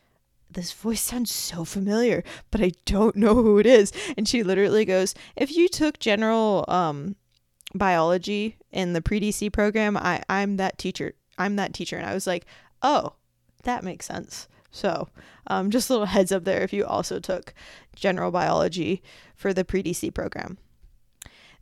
[0.48, 3.92] this voice sounds so familiar, but I don't know who it is.
[4.16, 7.16] And she literally goes, If you took general um,
[7.74, 11.14] biology in the pre-DC program, I I'm that teacher.
[11.38, 12.46] I'm that teacher, and I was like,
[12.82, 13.14] oh,
[13.64, 14.48] that makes sense.
[14.70, 15.08] So,
[15.46, 17.54] um, just a little heads up there if you also took
[17.94, 19.02] general biology
[19.34, 20.58] for the pre-DC program.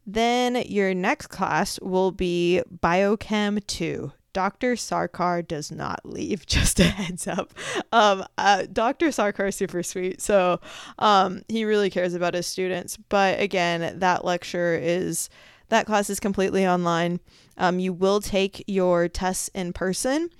[0.07, 4.13] Then your next class will be Biochem 2.
[4.35, 4.75] Dr.
[4.75, 7.55] Sarkar does not leave, just a heads up.
[7.93, 9.09] Um, uh, Dr.
[9.09, 10.21] Sarkar is super sweet.
[10.21, 10.61] So
[10.99, 12.99] um, he really cares about his students.
[13.09, 15.31] But again, that lecture is
[15.69, 17.21] that class is completely online.
[17.57, 20.31] Um, you will take your tests in person.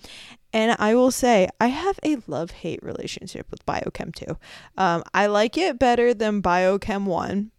[0.53, 4.37] And I will say, I have a love hate relationship with Biochem 2.
[4.77, 7.51] Um, I like it better than Biochem 1,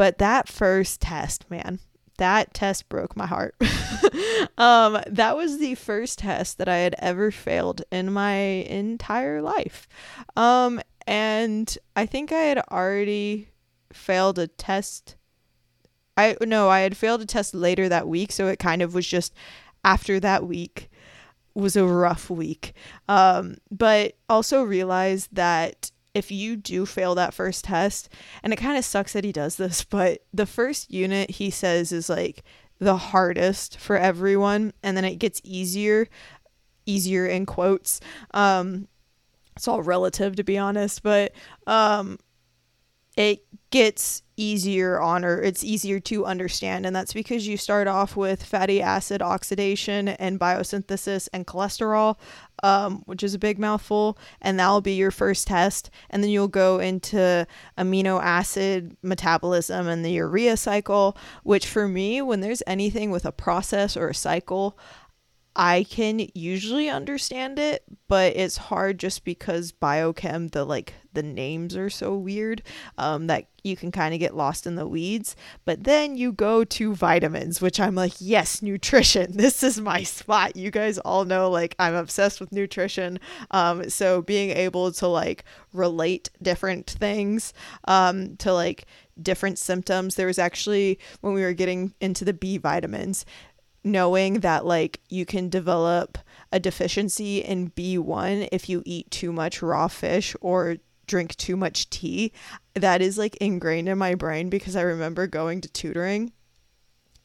[0.00, 1.78] but that first test, man,
[2.16, 3.54] that test broke my heart.
[4.56, 9.86] um, that was the first test that I had ever failed in my entire life.
[10.38, 13.50] Um, and I think I had already
[13.92, 15.16] failed a test
[16.16, 19.06] I no, I had failed a test later that week, so it kind of was
[19.06, 19.34] just
[19.84, 20.88] after that week
[21.52, 22.72] was a rough week.
[23.06, 28.08] Um, but also realized that if you do fail that first test,
[28.42, 31.92] and it kind of sucks that he does this, but the first unit he says
[31.92, 32.42] is like
[32.78, 36.08] the hardest for everyone, and then it gets easier,
[36.86, 38.00] easier in quotes.
[38.32, 38.88] Um,
[39.56, 41.32] it's all relative to be honest, but
[41.66, 42.18] um,
[43.16, 48.16] it gets easier on or it's easier to understand and that's because you start off
[48.16, 52.16] with fatty acid oxidation and biosynthesis and cholesterol
[52.62, 56.48] um, which is a big mouthful and that'll be your first test and then you'll
[56.48, 63.10] go into amino acid metabolism and the urea cycle which for me when there's anything
[63.10, 64.78] with a process or a cycle
[65.56, 71.76] I can usually understand it, but it's hard just because biochem the like the names
[71.76, 72.62] are so weird
[72.96, 75.34] um, that you can kind of get lost in the weeds.
[75.64, 79.36] But then you go to vitamins, which I'm like, yes, nutrition.
[79.40, 80.54] This is my spot.
[80.54, 83.18] You guys all know like I'm obsessed with nutrition.
[83.50, 87.52] Um, so being able to like relate different things
[87.84, 88.86] um, to like
[89.20, 90.14] different symptoms.
[90.14, 93.24] There was actually when we were getting into the B vitamins,
[93.82, 96.18] knowing that like you can develop
[96.52, 100.76] a deficiency in B1 if you eat too much raw fish or
[101.06, 102.32] drink too much tea.
[102.74, 106.32] That is like ingrained in my brain because I remember going to tutoring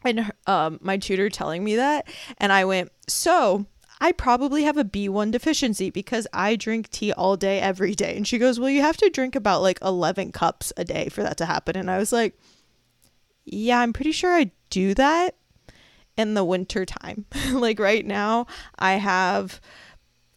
[0.04, 3.66] and um my tutor telling me that and I went so
[4.00, 8.18] I probably have a B1 deficiency because I drink tea all day every day.
[8.18, 11.24] And she goes well you have to drink about like 11 cups a day for
[11.24, 11.76] that to happen.
[11.76, 12.38] And I was like
[13.46, 15.36] yeah I'm pretty sure I do that
[16.18, 17.26] in the winter time.
[17.52, 18.48] like right now,
[18.78, 19.60] I have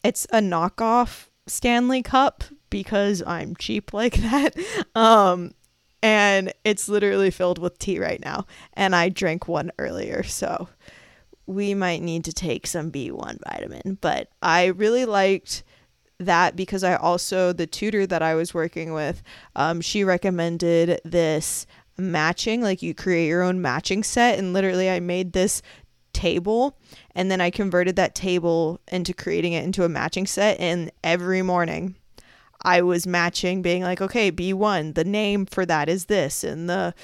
[0.04, 4.54] it's a knockoff Stanley cup because I'm cheap like that.
[4.94, 5.52] Um
[6.00, 10.68] and it's literally filled with tea right now and I drank one earlier, so
[11.46, 15.64] we might need to take some B1 vitamin, but I really liked
[16.20, 19.22] that because I also the tutor that I was working with,
[19.56, 21.66] um, she recommended this
[21.98, 25.62] matching like you create your own matching set and literally I made this
[26.12, 26.78] table
[27.14, 31.42] and then I converted that table into creating it into a matching set and every
[31.42, 31.96] morning
[32.62, 36.94] I was matching being like okay B1 the name for that is this and the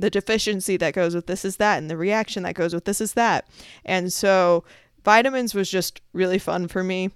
[0.00, 3.00] the deficiency that goes with this is that and the reaction that goes with this
[3.00, 3.46] is that.
[3.84, 4.64] And so
[5.04, 7.10] vitamins was just really fun for me.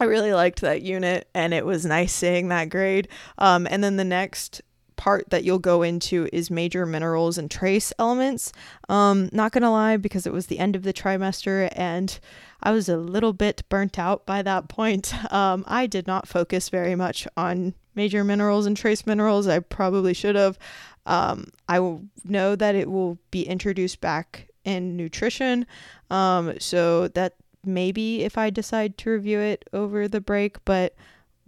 [0.00, 3.08] I really liked that unit and it was nice seeing that grade.
[3.38, 4.62] Um, and then the next
[4.98, 8.52] part that you'll go into is major minerals and trace elements.
[8.90, 12.20] Um, not gonna lie, because it was the end of the trimester and
[12.62, 15.14] I was a little bit burnt out by that point.
[15.30, 19.46] Um, I did not focus very much on major minerals and trace minerals.
[19.46, 20.58] I probably should have.
[21.04, 25.66] Um, I will know that it will be introduced back in nutrition.
[26.10, 27.34] Um, so that
[27.64, 30.94] maybe if I decide to review it over the break, but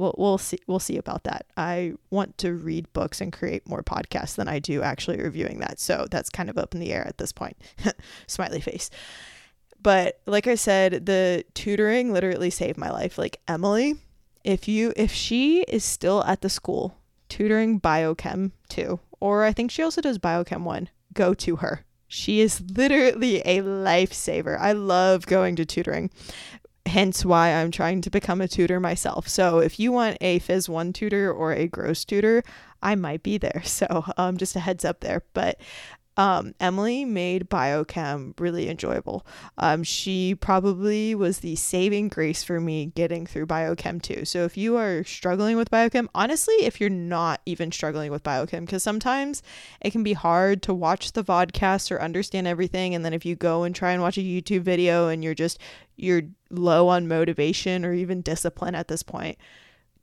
[0.00, 1.46] we'll we'll see we'll see about that.
[1.56, 5.78] I want to read books and create more podcasts than I do actually reviewing that.
[5.78, 7.56] So that's kind of up in the air at this point.
[8.26, 8.90] Smiley face.
[9.82, 13.18] But like I said, the tutoring literally saved my life.
[13.18, 13.96] Like Emily,
[14.42, 16.96] if you if she is still at the school
[17.28, 21.84] tutoring biochem 2 or I think she also does biochem 1, go to her.
[22.08, 24.58] She is literally a lifesaver.
[24.58, 26.10] I love going to tutoring
[26.86, 29.28] hence why I'm trying to become a tutor myself.
[29.28, 32.42] So if you want a Phys 1 tutor or a gross tutor,
[32.82, 33.62] I might be there.
[33.70, 35.22] So um, just a heads up there.
[35.32, 35.58] But
[36.16, 39.24] um, Emily made biochem really enjoyable.
[39.56, 44.26] Um, she probably was the saving grace for me getting through biochem too.
[44.26, 48.66] So if you are struggling with biochem, honestly, if you're not even struggling with biochem,
[48.66, 49.42] because sometimes
[49.80, 53.34] it can be hard to watch the vodcast or understand everything, and then if you
[53.34, 55.58] go and try and watch a YouTube video and you're just
[55.96, 59.38] you're low on motivation or even discipline at this point,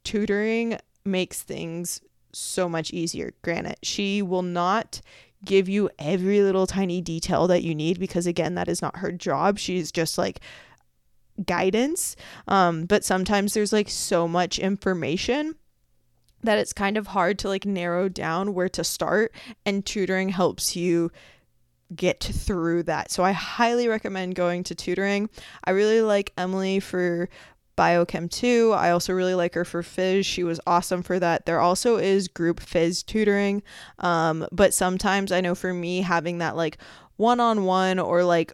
[0.04, 2.02] tutoring makes things
[2.34, 3.34] so much easier.
[3.42, 5.02] Granted, she will not
[5.46, 9.12] give you every little tiny detail that you need because again that is not her
[9.12, 10.40] job she's just like
[11.46, 12.16] guidance
[12.48, 15.56] um but sometimes there's like so much information
[16.42, 19.32] that it's kind of hard to like narrow down where to start
[19.66, 21.12] and tutoring helps you
[21.96, 23.12] get through that.
[23.12, 25.30] So I highly recommend going to tutoring.
[25.64, 27.30] I really like Emily for
[27.78, 31.60] biochem 2 i also really like her for phys she was awesome for that there
[31.60, 33.62] also is group phys tutoring
[34.00, 36.80] um, but sometimes i know for me having that like
[37.18, 38.52] one-on-one or like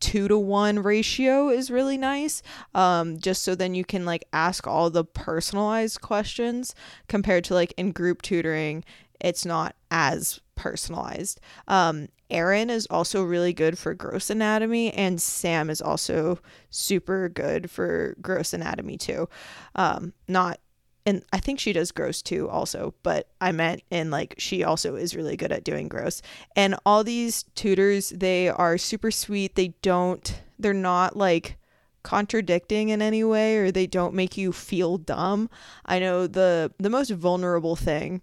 [0.00, 2.42] two to one ratio is really nice
[2.74, 6.74] um, just so then you can like ask all the personalized questions
[7.08, 8.84] compared to like in group tutoring
[9.20, 15.70] it's not as personalized um, Erin is also really good for gross anatomy, and Sam
[15.70, 16.38] is also
[16.70, 19.28] super good for gross anatomy too.
[19.74, 20.58] Um, not
[21.04, 24.94] and I think she does gross too also, but I meant in like she also
[24.94, 26.22] is really good at doing gross.
[26.54, 29.56] And all these tutors, they are super sweet.
[29.56, 31.56] They don't they're not like
[32.02, 35.50] contradicting in any way or they don't make you feel dumb.
[35.84, 38.22] I know the the most vulnerable thing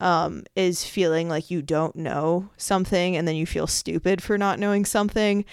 [0.00, 4.58] um, is feeling like you don't know something and then you feel stupid for not
[4.58, 5.44] knowing something.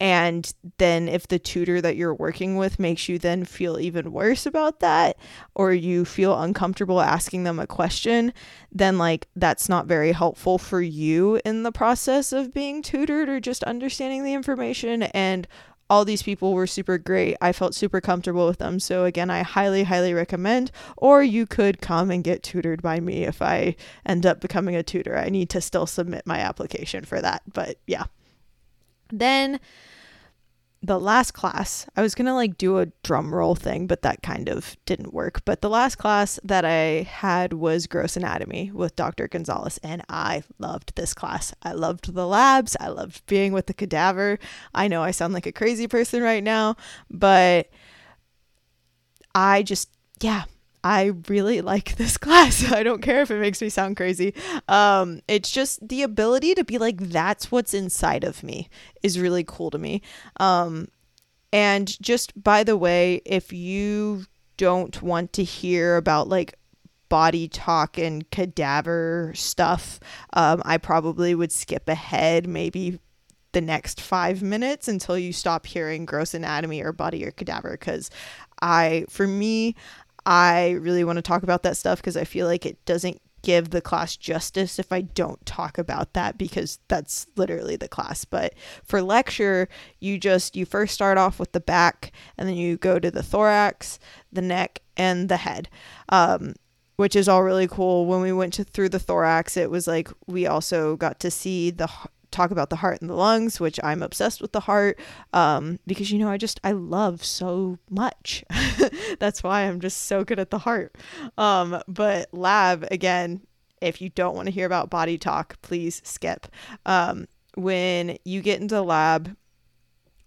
[0.00, 4.44] And then if the tutor that you're working with makes you then feel even worse
[4.44, 5.16] about that,
[5.54, 8.32] or you feel uncomfortable asking them a question,
[8.72, 13.38] then like that's not very helpful for you in the process of being tutored or
[13.38, 15.04] just understanding the information.
[15.04, 15.46] And
[15.90, 17.36] all these people were super great.
[17.40, 18.80] I felt super comfortable with them.
[18.80, 23.24] So again, I highly highly recommend or you could come and get tutored by me
[23.24, 23.76] if I
[24.06, 25.16] end up becoming a tutor.
[25.18, 27.42] I need to still submit my application for that.
[27.52, 28.04] But yeah.
[29.10, 29.60] Then
[30.84, 34.22] the last class, I was going to like do a drum roll thing, but that
[34.22, 35.42] kind of didn't work.
[35.44, 39.26] But the last class that I had was gross anatomy with Dr.
[39.26, 41.54] Gonzalez, and I loved this class.
[41.62, 44.38] I loved the labs, I loved being with the cadaver.
[44.74, 46.76] I know I sound like a crazy person right now,
[47.10, 47.70] but
[49.34, 49.88] I just,
[50.20, 50.44] yeah,
[50.84, 52.70] I really like this class.
[52.72, 54.34] I don't care if it makes me sound crazy.
[54.68, 58.68] Um, it's just the ability to be like, that's what's inside of me
[59.02, 60.02] is really cool to me.
[60.38, 60.88] Um,
[61.52, 64.26] and just by the way, if you
[64.56, 66.58] don't want to hear about like
[67.08, 70.00] body talk and cadaver stuff,
[70.34, 72.98] um, I probably would skip ahead maybe
[73.52, 78.10] the next five minutes until you stop hearing gross anatomy or body or cadaver because
[78.60, 79.76] I, for me,
[80.26, 83.70] I really want to talk about that stuff because I feel like it doesn't give
[83.70, 88.24] the class justice if I don't talk about that because that's literally the class.
[88.24, 89.68] But for lecture,
[90.00, 93.22] you just you first start off with the back and then you go to the
[93.22, 93.98] thorax,
[94.32, 95.68] the neck, and the head.
[96.08, 96.54] Um,
[96.96, 98.06] which is all really cool.
[98.06, 101.70] When we went to, through the thorax, it was like we also got to see
[101.70, 101.90] the
[102.34, 104.98] talk about the heart and the lungs, which I'm obsessed with the heart
[105.32, 108.44] um, because, you know, I just, I love so much.
[109.18, 110.96] That's why I'm just so good at the heart.
[111.38, 113.42] Um, but lab, again,
[113.80, 116.46] if you don't want to hear about body talk, please skip.
[116.86, 119.36] Um, when you get into lab,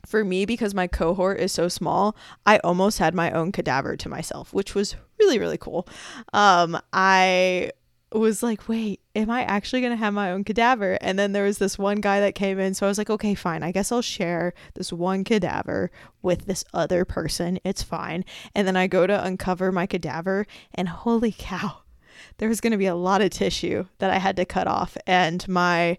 [0.06, 4.10] for me, because my cohort is so small, I almost had my own cadaver to
[4.10, 5.86] myself, which was really, really cool.
[6.32, 7.72] Um, I
[8.12, 10.98] was like, wait, am I actually going to have my own cadaver?
[11.02, 12.74] And then there was this one guy that came in.
[12.74, 13.64] So I was like, okay, fine.
[13.64, 15.92] I guess I'll share this one cadaver
[16.22, 17.60] with this other person.
[17.66, 18.24] It's fine.
[18.56, 21.80] And then I go to uncover my cadaver, and holy cow,
[22.38, 24.98] there was going to be a lot of tissue that I had to cut off.
[25.06, 25.98] And my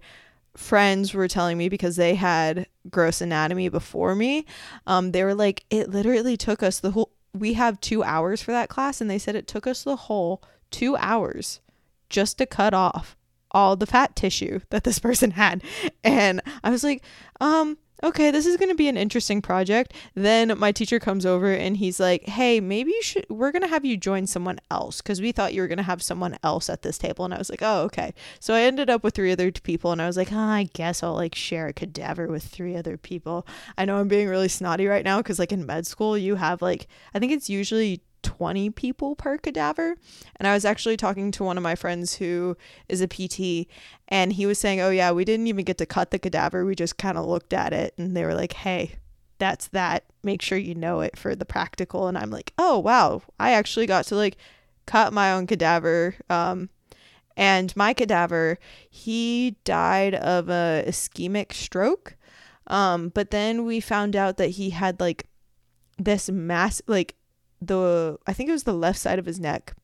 [0.56, 4.46] friends were telling me because they had gross anatomy before me,
[4.86, 8.52] um, they were like, it literally took us the whole, we have two hours for
[8.52, 9.00] that class.
[9.00, 11.60] And they said it took us the whole two hours
[12.08, 13.16] just to cut off
[13.50, 15.62] all the fat tissue that this person had.
[16.04, 17.02] And I was like,
[17.40, 19.92] um, okay, this is going to be an interesting project.
[20.14, 23.68] Then my teacher comes over and he's like, hey, maybe you should, we're going to
[23.68, 26.70] have you join someone else because we thought you were going to have someone else
[26.70, 27.24] at this table.
[27.24, 28.14] And I was like, oh, okay.
[28.38, 31.02] So I ended up with three other people and I was like, oh, I guess
[31.02, 33.46] I'll like share a cadaver with three other people.
[33.76, 36.62] I know I'm being really snotty right now because like in med school, you have
[36.62, 39.96] like, I think it's usually 20 people per cadaver.
[40.36, 42.56] And I was actually talking to one of my friends who
[42.88, 43.68] is a PT,
[44.08, 46.64] and he was saying, Oh, yeah, we didn't even get to cut the cadaver.
[46.64, 48.96] We just kind of looked at it, and they were like, Hey,
[49.38, 50.04] that's that.
[50.22, 52.08] Make sure you know it for the practical.
[52.08, 53.22] And I'm like, Oh, wow.
[53.38, 54.36] I actually got to like
[54.86, 56.16] cut my own cadaver.
[56.28, 56.70] Um,
[57.36, 58.58] and my cadaver,
[58.90, 62.16] he died of a ischemic stroke.
[62.66, 65.26] Um, but then we found out that he had like
[65.98, 67.14] this mass, like
[67.60, 69.74] the I think it was the left side of his neck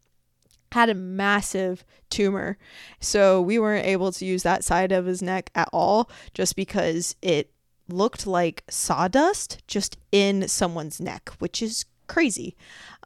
[0.72, 2.58] had a massive tumor.
[2.98, 7.14] So we weren't able to use that side of his neck at all just because
[7.22, 7.52] it
[7.88, 12.56] looked like sawdust just in someone's neck, which is crazy.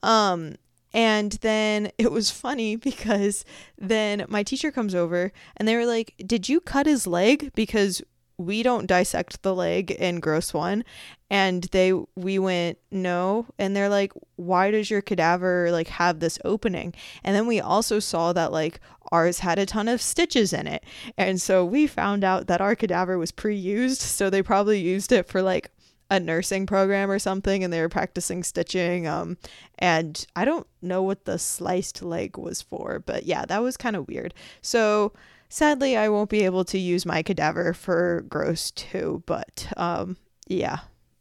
[0.02, 0.54] Um
[0.94, 3.44] and then it was funny because
[3.76, 8.02] then my teacher comes over and they were like, "Did you cut his leg?" because
[8.38, 10.84] we don't dissect the leg in gross one.
[11.30, 13.46] And they we went no.
[13.58, 16.94] And they're like why does your cadaver like have this opening?
[17.24, 18.80] And then we also saw that like
[19.10, 20.84] ours had a ton of stitches in it.
[21.16, 24.00] And so we found out that our cadaver was pre-used.
[24.00, 25.70] So they probably used it for like
[26.10, 29.36] a nursing program or something and they were practicing stitching um
[29.78, 33.96] and I don't know what the sliced leg was for but yeah that was kind
[33.96, 34.32] of weird.
[34.62, 35.12] So
[35.48, 40.80] sadly I won't be able to use my cadaver for gross 2 but um yeah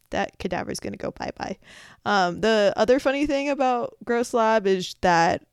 [0.10, 1.58] that cadaver is going to go bye bye.
[2.06, 5.44] Um, the other funny thing about Gross Lab is that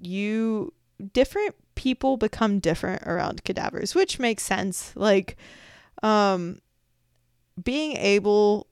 [0.00, 0.72] you
[1.12, 4.92] different people become different around cadavers, which makes sense.
[4.94, 5.36] Like,
[6.02, 6.60] um,
[7.62, 8.66] being able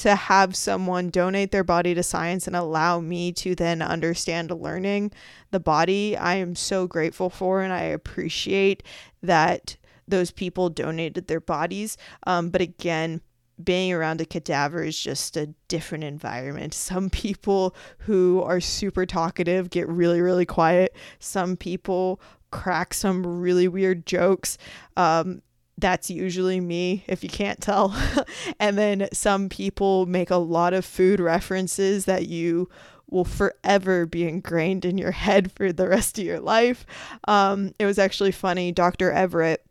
[0.00, 5.12] to have someone donate their body to science and allow me to then understand learning
[5.50, 8.82] the body, I am so grateful for, and I appreciate
[9.22, 9.76] that
[10.08, 11.96] those people donated their bodies.
[12.26, 13.20] Um, but again,
[13.62, 16.72] being around a cadaver is just a different environment.
[16.90, 20.96] Some people who are super talkative get really, really quiet.
[21.18, 22.20] Some people
[22.50, 24.58] crack some really weird jokes.
[24.96, 25.42] Um,
[25.80, 27.94] that's usually me, if you can't tell.
[28.60, 32.68] and then some people make a lot of food references that you
[33.10, 36.86] will forever be ingrained in your head for the rest of your life.
[37.26, 38.72] Um, it was actually funny.
[38.72, 39.10] Dr.
[39.10, 39.64] Everett,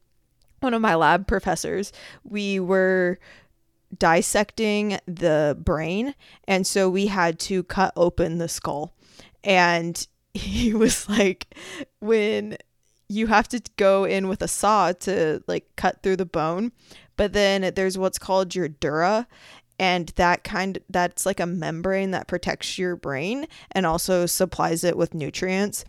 [0.60, 1.94] one of my lab professors,
[2.24, 3.20] we were
[3.98, 6.14] dissecting the brain.
[6.48, 8.94] And so we had to cut open the skull.
[9.44, 11.56] And he was like,
[12.00, 12.58] when
[13.10, 16.72] you have to go in with a saw to like cut through the bone,
[17.18, 19.28] but then there's what's called your dura
[19.80, 24.96] and that kind that's like a membrane that protects your brain and also supplies it
[24.96, 25.86] with nutrients.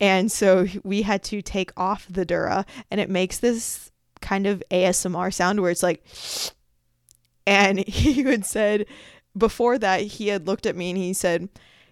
[0.00, 4.62] And so we had to take off the dura and it makes this kind of
[4.70, 6.04] ASMR sound where it's like
[7.46, 8.86] and he had said
[9.36, 11.48] before that he had looked at me and he said,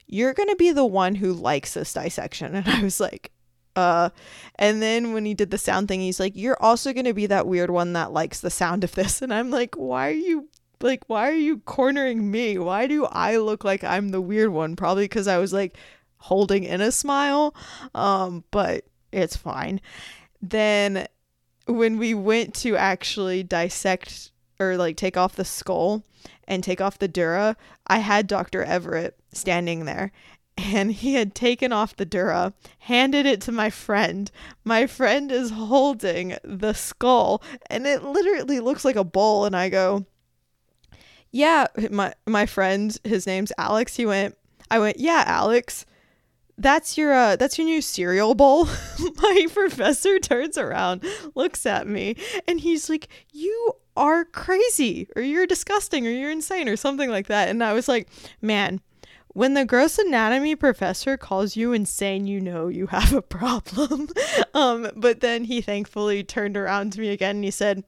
[0.07, 2.55] You're gonna be the one who likes this dissection.
[2.55, 3.33] And I was like,
[3.77, 4.11] uh
[4.57, 7.47] and then when he did the sound thing, he's like, You're also gonna be that
[7.47, 9.23] weird one that likes the sound of this.
[9.31, 10.49] And I'm like, Why are you
[10.83, 12.59] like why are you cornering me?
[12.59, 14.77] Why do I look like I'm the weird one?
[14.77, 15.77] Probably because I was like
[16.17, 17.55] holding in a smile.
[17.95, 19.81] Um, but it's fine.
[20.41, 21.07] Then
[21.67, 26.05] when we went to actually dissect or like take off the skull
[26.49, 27.57] and take off the dura,
[27.87, 28.63] I had Dr.
[28.63, 30.13] Everett standing there
[30.61, 34.31] and he had taken off the dura, handed it to my friend.
[34.65, 39.69] My friend is holding the skull and it literally looks like a bowl and I
[39.69, 40.07] go,
[41.31, 44.37] "Yeah, my my friend, his name's Alex." He went,
[44.71, 45.87] I went, "Yeah, Alex."
[46.59, 48.67] That's your uh that's your new cereal bowl.
[49.23, 51.05] my professor turns around,
[51.35, 56.69] looks at me, and he's like, "You are crazy or you're disgusting or you're insane
[56.69, 57.49] or something like that.
[57.49, 58.09] And I was like,
[58.41, 58.81] man,
[59.33, 64.09] when the gross anatomy professor calls you insane, you know you have a problem.
[64.55, 67.85] um, but then he thankfully turned around to me again and he said,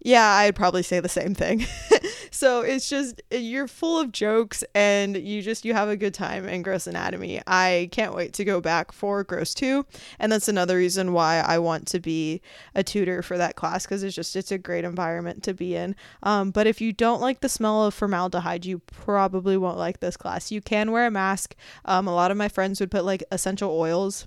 [0.00, 1.64] yeah, I'd probably say the same thing.
[2.34, 6.48] so it's just you're full of jokes and you just you have a good time
[6.48, 7.40] in Gross Anatomy.
[7.46, 9.86] I can't wait to go back for Gross 2
[10.18, 12.42] and that's another reason why I want to be
[12.74, 15.94] a tutor for that class cuz it's just it's a great environment to be in.
[16.24, 20.16] Um, but if you don't like the smell of formaldehyde, you probably won't like this
[20.16, 20.50] class.
[20.50, 21.54] You can wear a mask.
[21.84, 24.26] Um, a lot of my friends would put like essential oils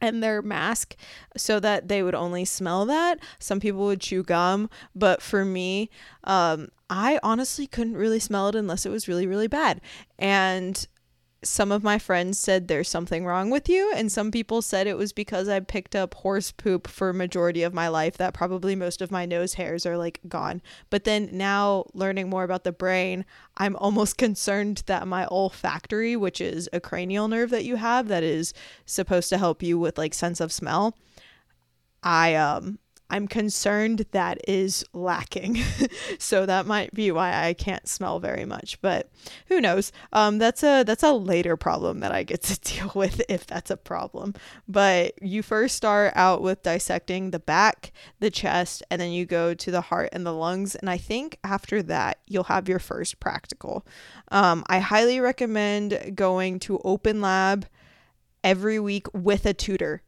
[0.00, 0.96] and their mask
[1.36, 3.18] so that they would only smell that.
[3.38, 5.90] Some people would chew gum, but for me,
[6.24, 9.80] um, I honestly couldn't really smell it unless it was really, really bad.
[10.18, 10.86] And
[11.48, 14.96] some of my friends said there's something wrong with you and some people said it
[14.96, 19.00] was because I picked up horse poop for majority of my life that probably most
[19.00, 20.62] of my nose hairs are like gone.
[20.90, 23.24] But then now learning more about the brain,
[23.56, 28.22] I'm almost concerned that my olfactory, which is a cranial nerve that you have that
[28.22, 28.52] is
[28.84, 30.96] supposed to help you with like sense of smell,
[32.02, 32.78] I um
[33.08, 35.58] I'm concerned that is lacking.
[36.18, 39.10] so that might be why I can't smell very much, but
[39.46, 39.92] who knows?
[40.12, 43.70] Um, that's a that's a later problem that I get to deal with if that's
[43.70, 44.34] a problem.
[44.66, 49.54] But you first start out with dissecting the back, the chest, and then you go
[49.54, 50.74] to the heart and the lungs.
[50.74, 53.86] And I think after that you'll have your first practical.
[54.32, 57.66] Um, I highly recommend going to Open Lab
[58.42, 60.02] every week with a tutor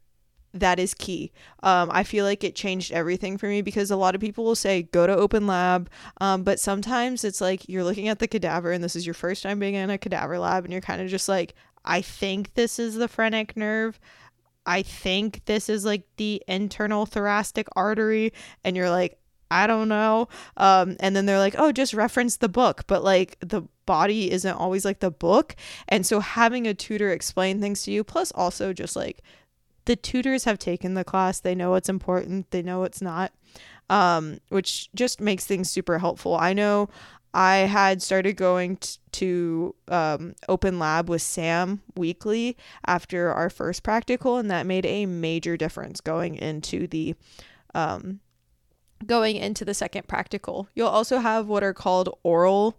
[0.54, 1.32] that is key.
[1.62, 4.54] Um, I feel like it changed everything for me because a lot of people will
[4.54, 5.90] say go to open lab,
[6.20, 9.42] um, but sometimes it's like you're looking at the cadaver and this is your first
[9.42, 12.78] time being in a cadaver lab and you're kind of just like, I think this
[12.78, 13.98] is the phrenic nerve.
[14.66, 18.34] I think this is like the internal thoracic artery,
[18.64, 19.18] and you're like,
[19.50, 20.28] I don't know.
[20.58, 22.84] Um, and then they're like, oh, just reference the book.
[22.86, 25.56] But like the body isn't always like the book.
[25.88, 29.22] And so having a tutor explain things to you, plus also just like
[29.88, 31.40] the tutors have taken the class.
[31.40, 33.32] They know what's important, they know what's not,
[33.88, 36.36] um, which just makes things super helpful.
[36.36, 36.90] I know
[37.32, 42.54] I had started going t- to um, open lab with Sam weekly
[42.86, 47.14] after our first practical, and that made a major difference going into the
[47.74, 48.20] um,
[49.06, 50.68] going into the second practical.
[50.74, 52.78] You'll also have what are called oral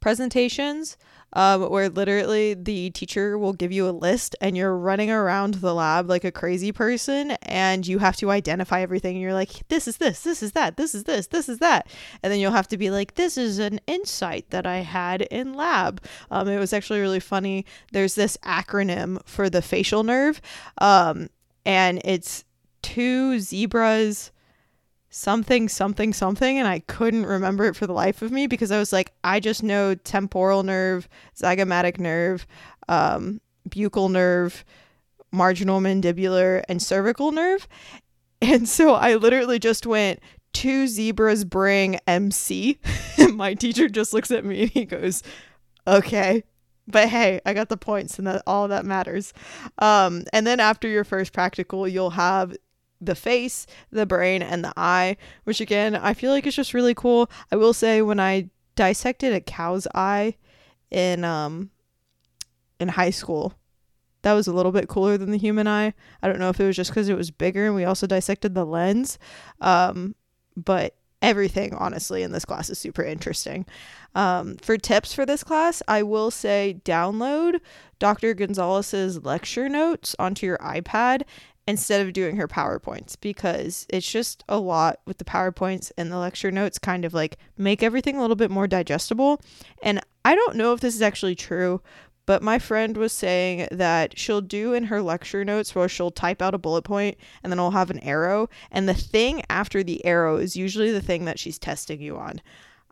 [0.00, 0.96] presentations
[1.36, 5.74] um, where literally the teacher will give you a list and you're running around the
[5.74, 9.16] lab like a crazy person and you have to identify everything.
[9.16, 11.88] And you're like, this is this, this is that, this is this, this is that.
[12.22, 15.52] And then you'll have to be like, this is an insight that I had in
[15.52, 16.02] lab.
[16.30, 17.66] Um, it was actually really funny.
[17.92, 20.40] There's this acronym for the facial nerve,
[20.78, 21.28] um,
[21.66, 22.44] and it's
[22.80, 24.32] two zebras
[25.16, 28.78] something something something and I couldn't remember it for the life of me because I
[28.78, 32.46] was like I just know temporal nerve, zygomatic nerve,
[32.86, 34.62] um, buccal nerve,
[35.32, 37.66] marginal mandibular and cervical nerve.
[38.42, 40.20] And so I literally just went
[40.52, 42.78] two zebras bring MC
[43.18, 45.22] and my teacher just looks at me and he goes,
[45.86, 46.44] "Okay."
[46.86, 49.32] But hey, I got the points and that all that matters.
[49.78, 52.54] Um, and then after your first practical, you'll have
[53.00, 56.94] the face, the brain, and the eye, which again, I feel like it's just really
[56.94, 57.30] cool.
[57.50, 60.36] I will say when I dissected a cow's eye
[60.90, 61.70] in um
[62.78, 63.54] in high school,
[64.22, 65.94] that was a little bit cooler than the human eye.
[66.22, 68.54] I don't know if it was just because it was bigger and we also dissected
[68.54, 69.18] the lens.
[69.60, 70.14] Um,
[70.56, 73.66] but everything honestly in this class is super interesting.
[74.14, 77.60] Um, for tips for this class, I will say download
[77.98, 78.34] Dr.
[78.34, 81.22] Gonzalez's lecture notes onto your iPad
[81.66, 86.18] instead of doing her PowerPoints because it's just a lot with the PowerPoints and the
[86.18, 89.40] lecture notes kind of like make everything a little bit more digestible.
[89.82, 91.82] And I don't know if this is actually true,
[92.24, 96.42] but my friend was saying that she'll do in her lecture notes where she'll type
[96.42, 98.48] out a bullet point and then I'll have an arrow.
[98.70, 102.40] And the thing after the arrow is usually the thing that she's testing you on.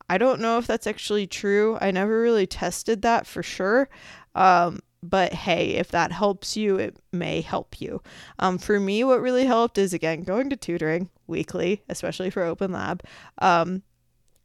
[0.09, 1.79] I don't know if that's actually true.
[1.81, 3.89] I never really tested that for sure.
[4.35, 8.03] Um, but hey, if that helps you, it may help you.
[8.39, 12.73] Um, for me, what really helped is again going to tutoring weekly, especially for Open
[12.73, 13.03] Lab.
[13.39, 13.83] Um,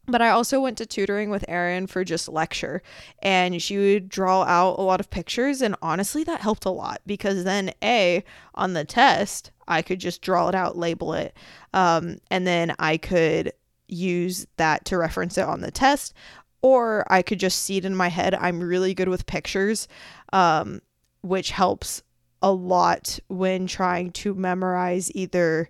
[0.06, 2.82] but I also went to tutoring with Erin for just lecture,
[3.22, 5.62] and she would draw out a lot of pictures.
[5.62, 8.24] And honestly, that helped a lot because then, A,
[8.56, 11.38] on the test, I could just draw it out, label it,
[11.74, 13.54] um, and then I could
[13.88, 16.14] use that to reference it on the test
[16.62, 18.34] or I could just see it in my head.
[18.36, 19.88] I'm really good with pictures,
[20.34, 20.82] um,
[21.22, 22.04] which helps
[22.42, 25.70] a lot when trying to memorize either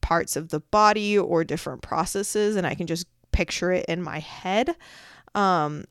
[0.00, 4.18] parts of the body or different processes, and I can just picture it in my
[4.18, 4.74] head.
[5.34, 5.84] Um,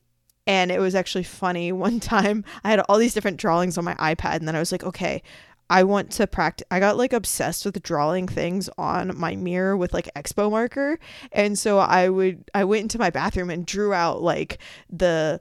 [0.46, 1.70] And it was actually funny.
[1.86, 4.72] One time I had all these different drawings on my iPad, and then I was
[4.72, 5.22] like, okay,
[5.70, 6.66] I want to practice.
[6.70, 10.98] I got like obsessed with drawing things on my mirror with like expo marker.
[11.30, 14.58] And so I would, I went into my bathroom and drew out like
[14.90, 15.40] the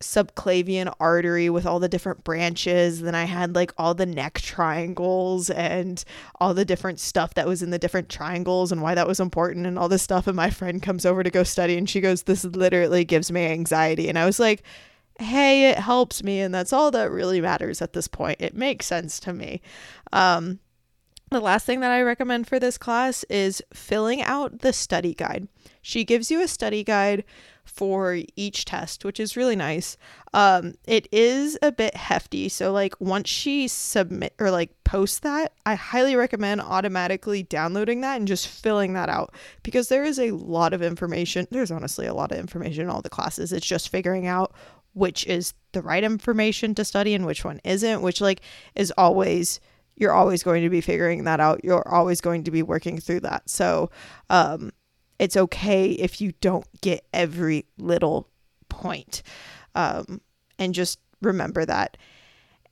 [0.00, 3.00] subclavian artery with all the different branches.
[3.00, 6.02] Then I had like all the neck triangles and
[6.40, 9.66] all the different stuff that was in the different triangles and why that was important
[9.66, 10.28] and all this stuff.
[10.28, 13.46] And my friend comes over to go study and she goes, This literally gives me
[13.46, 14.08] anxiety.
[14.08, 14.62] And I was like,
[15.20, 16.40] Hey, it helps me.
[16.40, 18.40] And that's all that really matters at this point.
[18.40, 19.60] It makes sense to me.
[20.12, 20.60] Um,
[21.30, 25.46] the last thing that I recommend for this class is filling out the study guide.
[25.80, 27.24] She gives you a study guide
[27.64, 29.96] for each test, which is really nice.
[30.34, 35.52] Um, it is a bit hefty, so like once she submit or like post that,
[35.64, 40.32] I highly recommend automatically downloading that and just filling that out because there is a
[40.32, 41.46] lot of information.
[41.52, 43.52] There's honestly a lot of information in all the classes.
[43.52, 44.52] It's just figuring out
[45.00, 48.42] which is the right information to study and which one isn't, which like
[48.74, 49.58] is always
[49.96, 51.64] you're always going to be figuring that out.
[51.64, 53.48] You're always going to be working through that.
[53.48, 53.90] So,
[54.28, 54.72] um,
[55.18, 58.28] it's okay if you don't get every little
[58.68, 59.22] point.
[59.74, 60.20] Um,
[60.58, 61.96] and just remember that.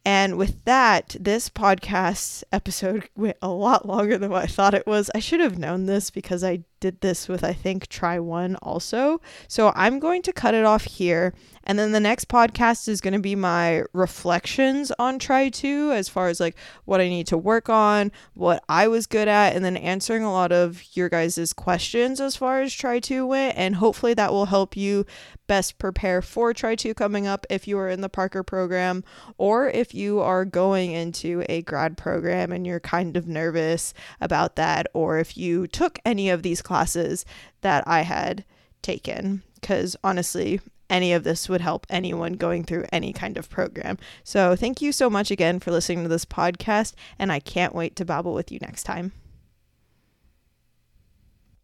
[0.04, 4.86] And with that, this podcast episode went a lot longer than what I thought it
[4.86, 5.10] was.
[5.14, 9.20] I should have known this because I did this with, I think, Tri One also.
[9.46, 11.34] So I'm going to cut it off here.
[11.64, 16.08] And then the next podcast is going to be my reflections on Tri Two as
[16.08, 19.64] far as like what I need to work on, what I was good at, and
[19.64, 23.56] then answering a lot of your guys' questions as far as Tri Two went.
[23.56, 25.04] And hopefully that will help you
[25.46, 29.04] best prepare for Tri Two coming up if you are in the Parker program
[29.36, 34.56] or if you are going into a grad program and you're kind of nervous about
[34.56, 37.24] that, or if you took any of these classes
[37.62, 38.44] that I had
[38.82, 39.42] taken.
[39.54, 43.98] Because honestly, any of this would help anyone going through any kind of program.
[44.22, 47.96] So, thank you so much again for listening to this podcast, and I can't wait
[47.96, 49.12] to babble with you next time.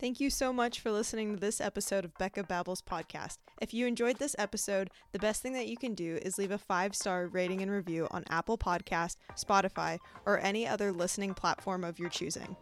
[0.01, 3.39] Thank you so much for listening to this episode of Becca Babbles podcast.
[3.63, 6.59] If you enjoyed this episode, the best thing that you can do is leave a
[6.59, 11.99] five star rating and review on Apple Podcast, Spotify, or any other listening platform of
[11.99, 12.57] your choosing.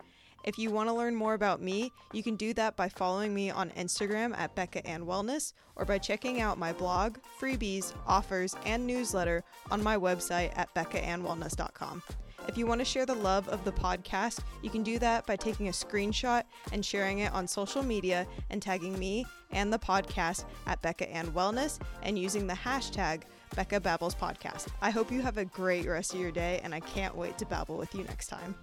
[0.44, 3.50] If you want to learn more about me, you can do that by following me
[3.50, 8.86] on Instagram at Becca Ann Wellness or by checking out my blog, freebies, offers, and
[8.86, 12.02] newsletter on my website at beccaannwellness.com.
[12.48, 15.36] If you want to share the love of the podcast, you can do that by
[15.36, 20.44] taking a screenshot and sharing it on social media and tagging me and the podcast
[20.66, 23.22] at Becca Ann Wellness and using the hashtag
[23.54, 24.68] Becca Babbles Podcast.
[24.80, 27.46] I hope you have a great rest of your day and I can't wait to
[27.46, 28.56] babble with you next time.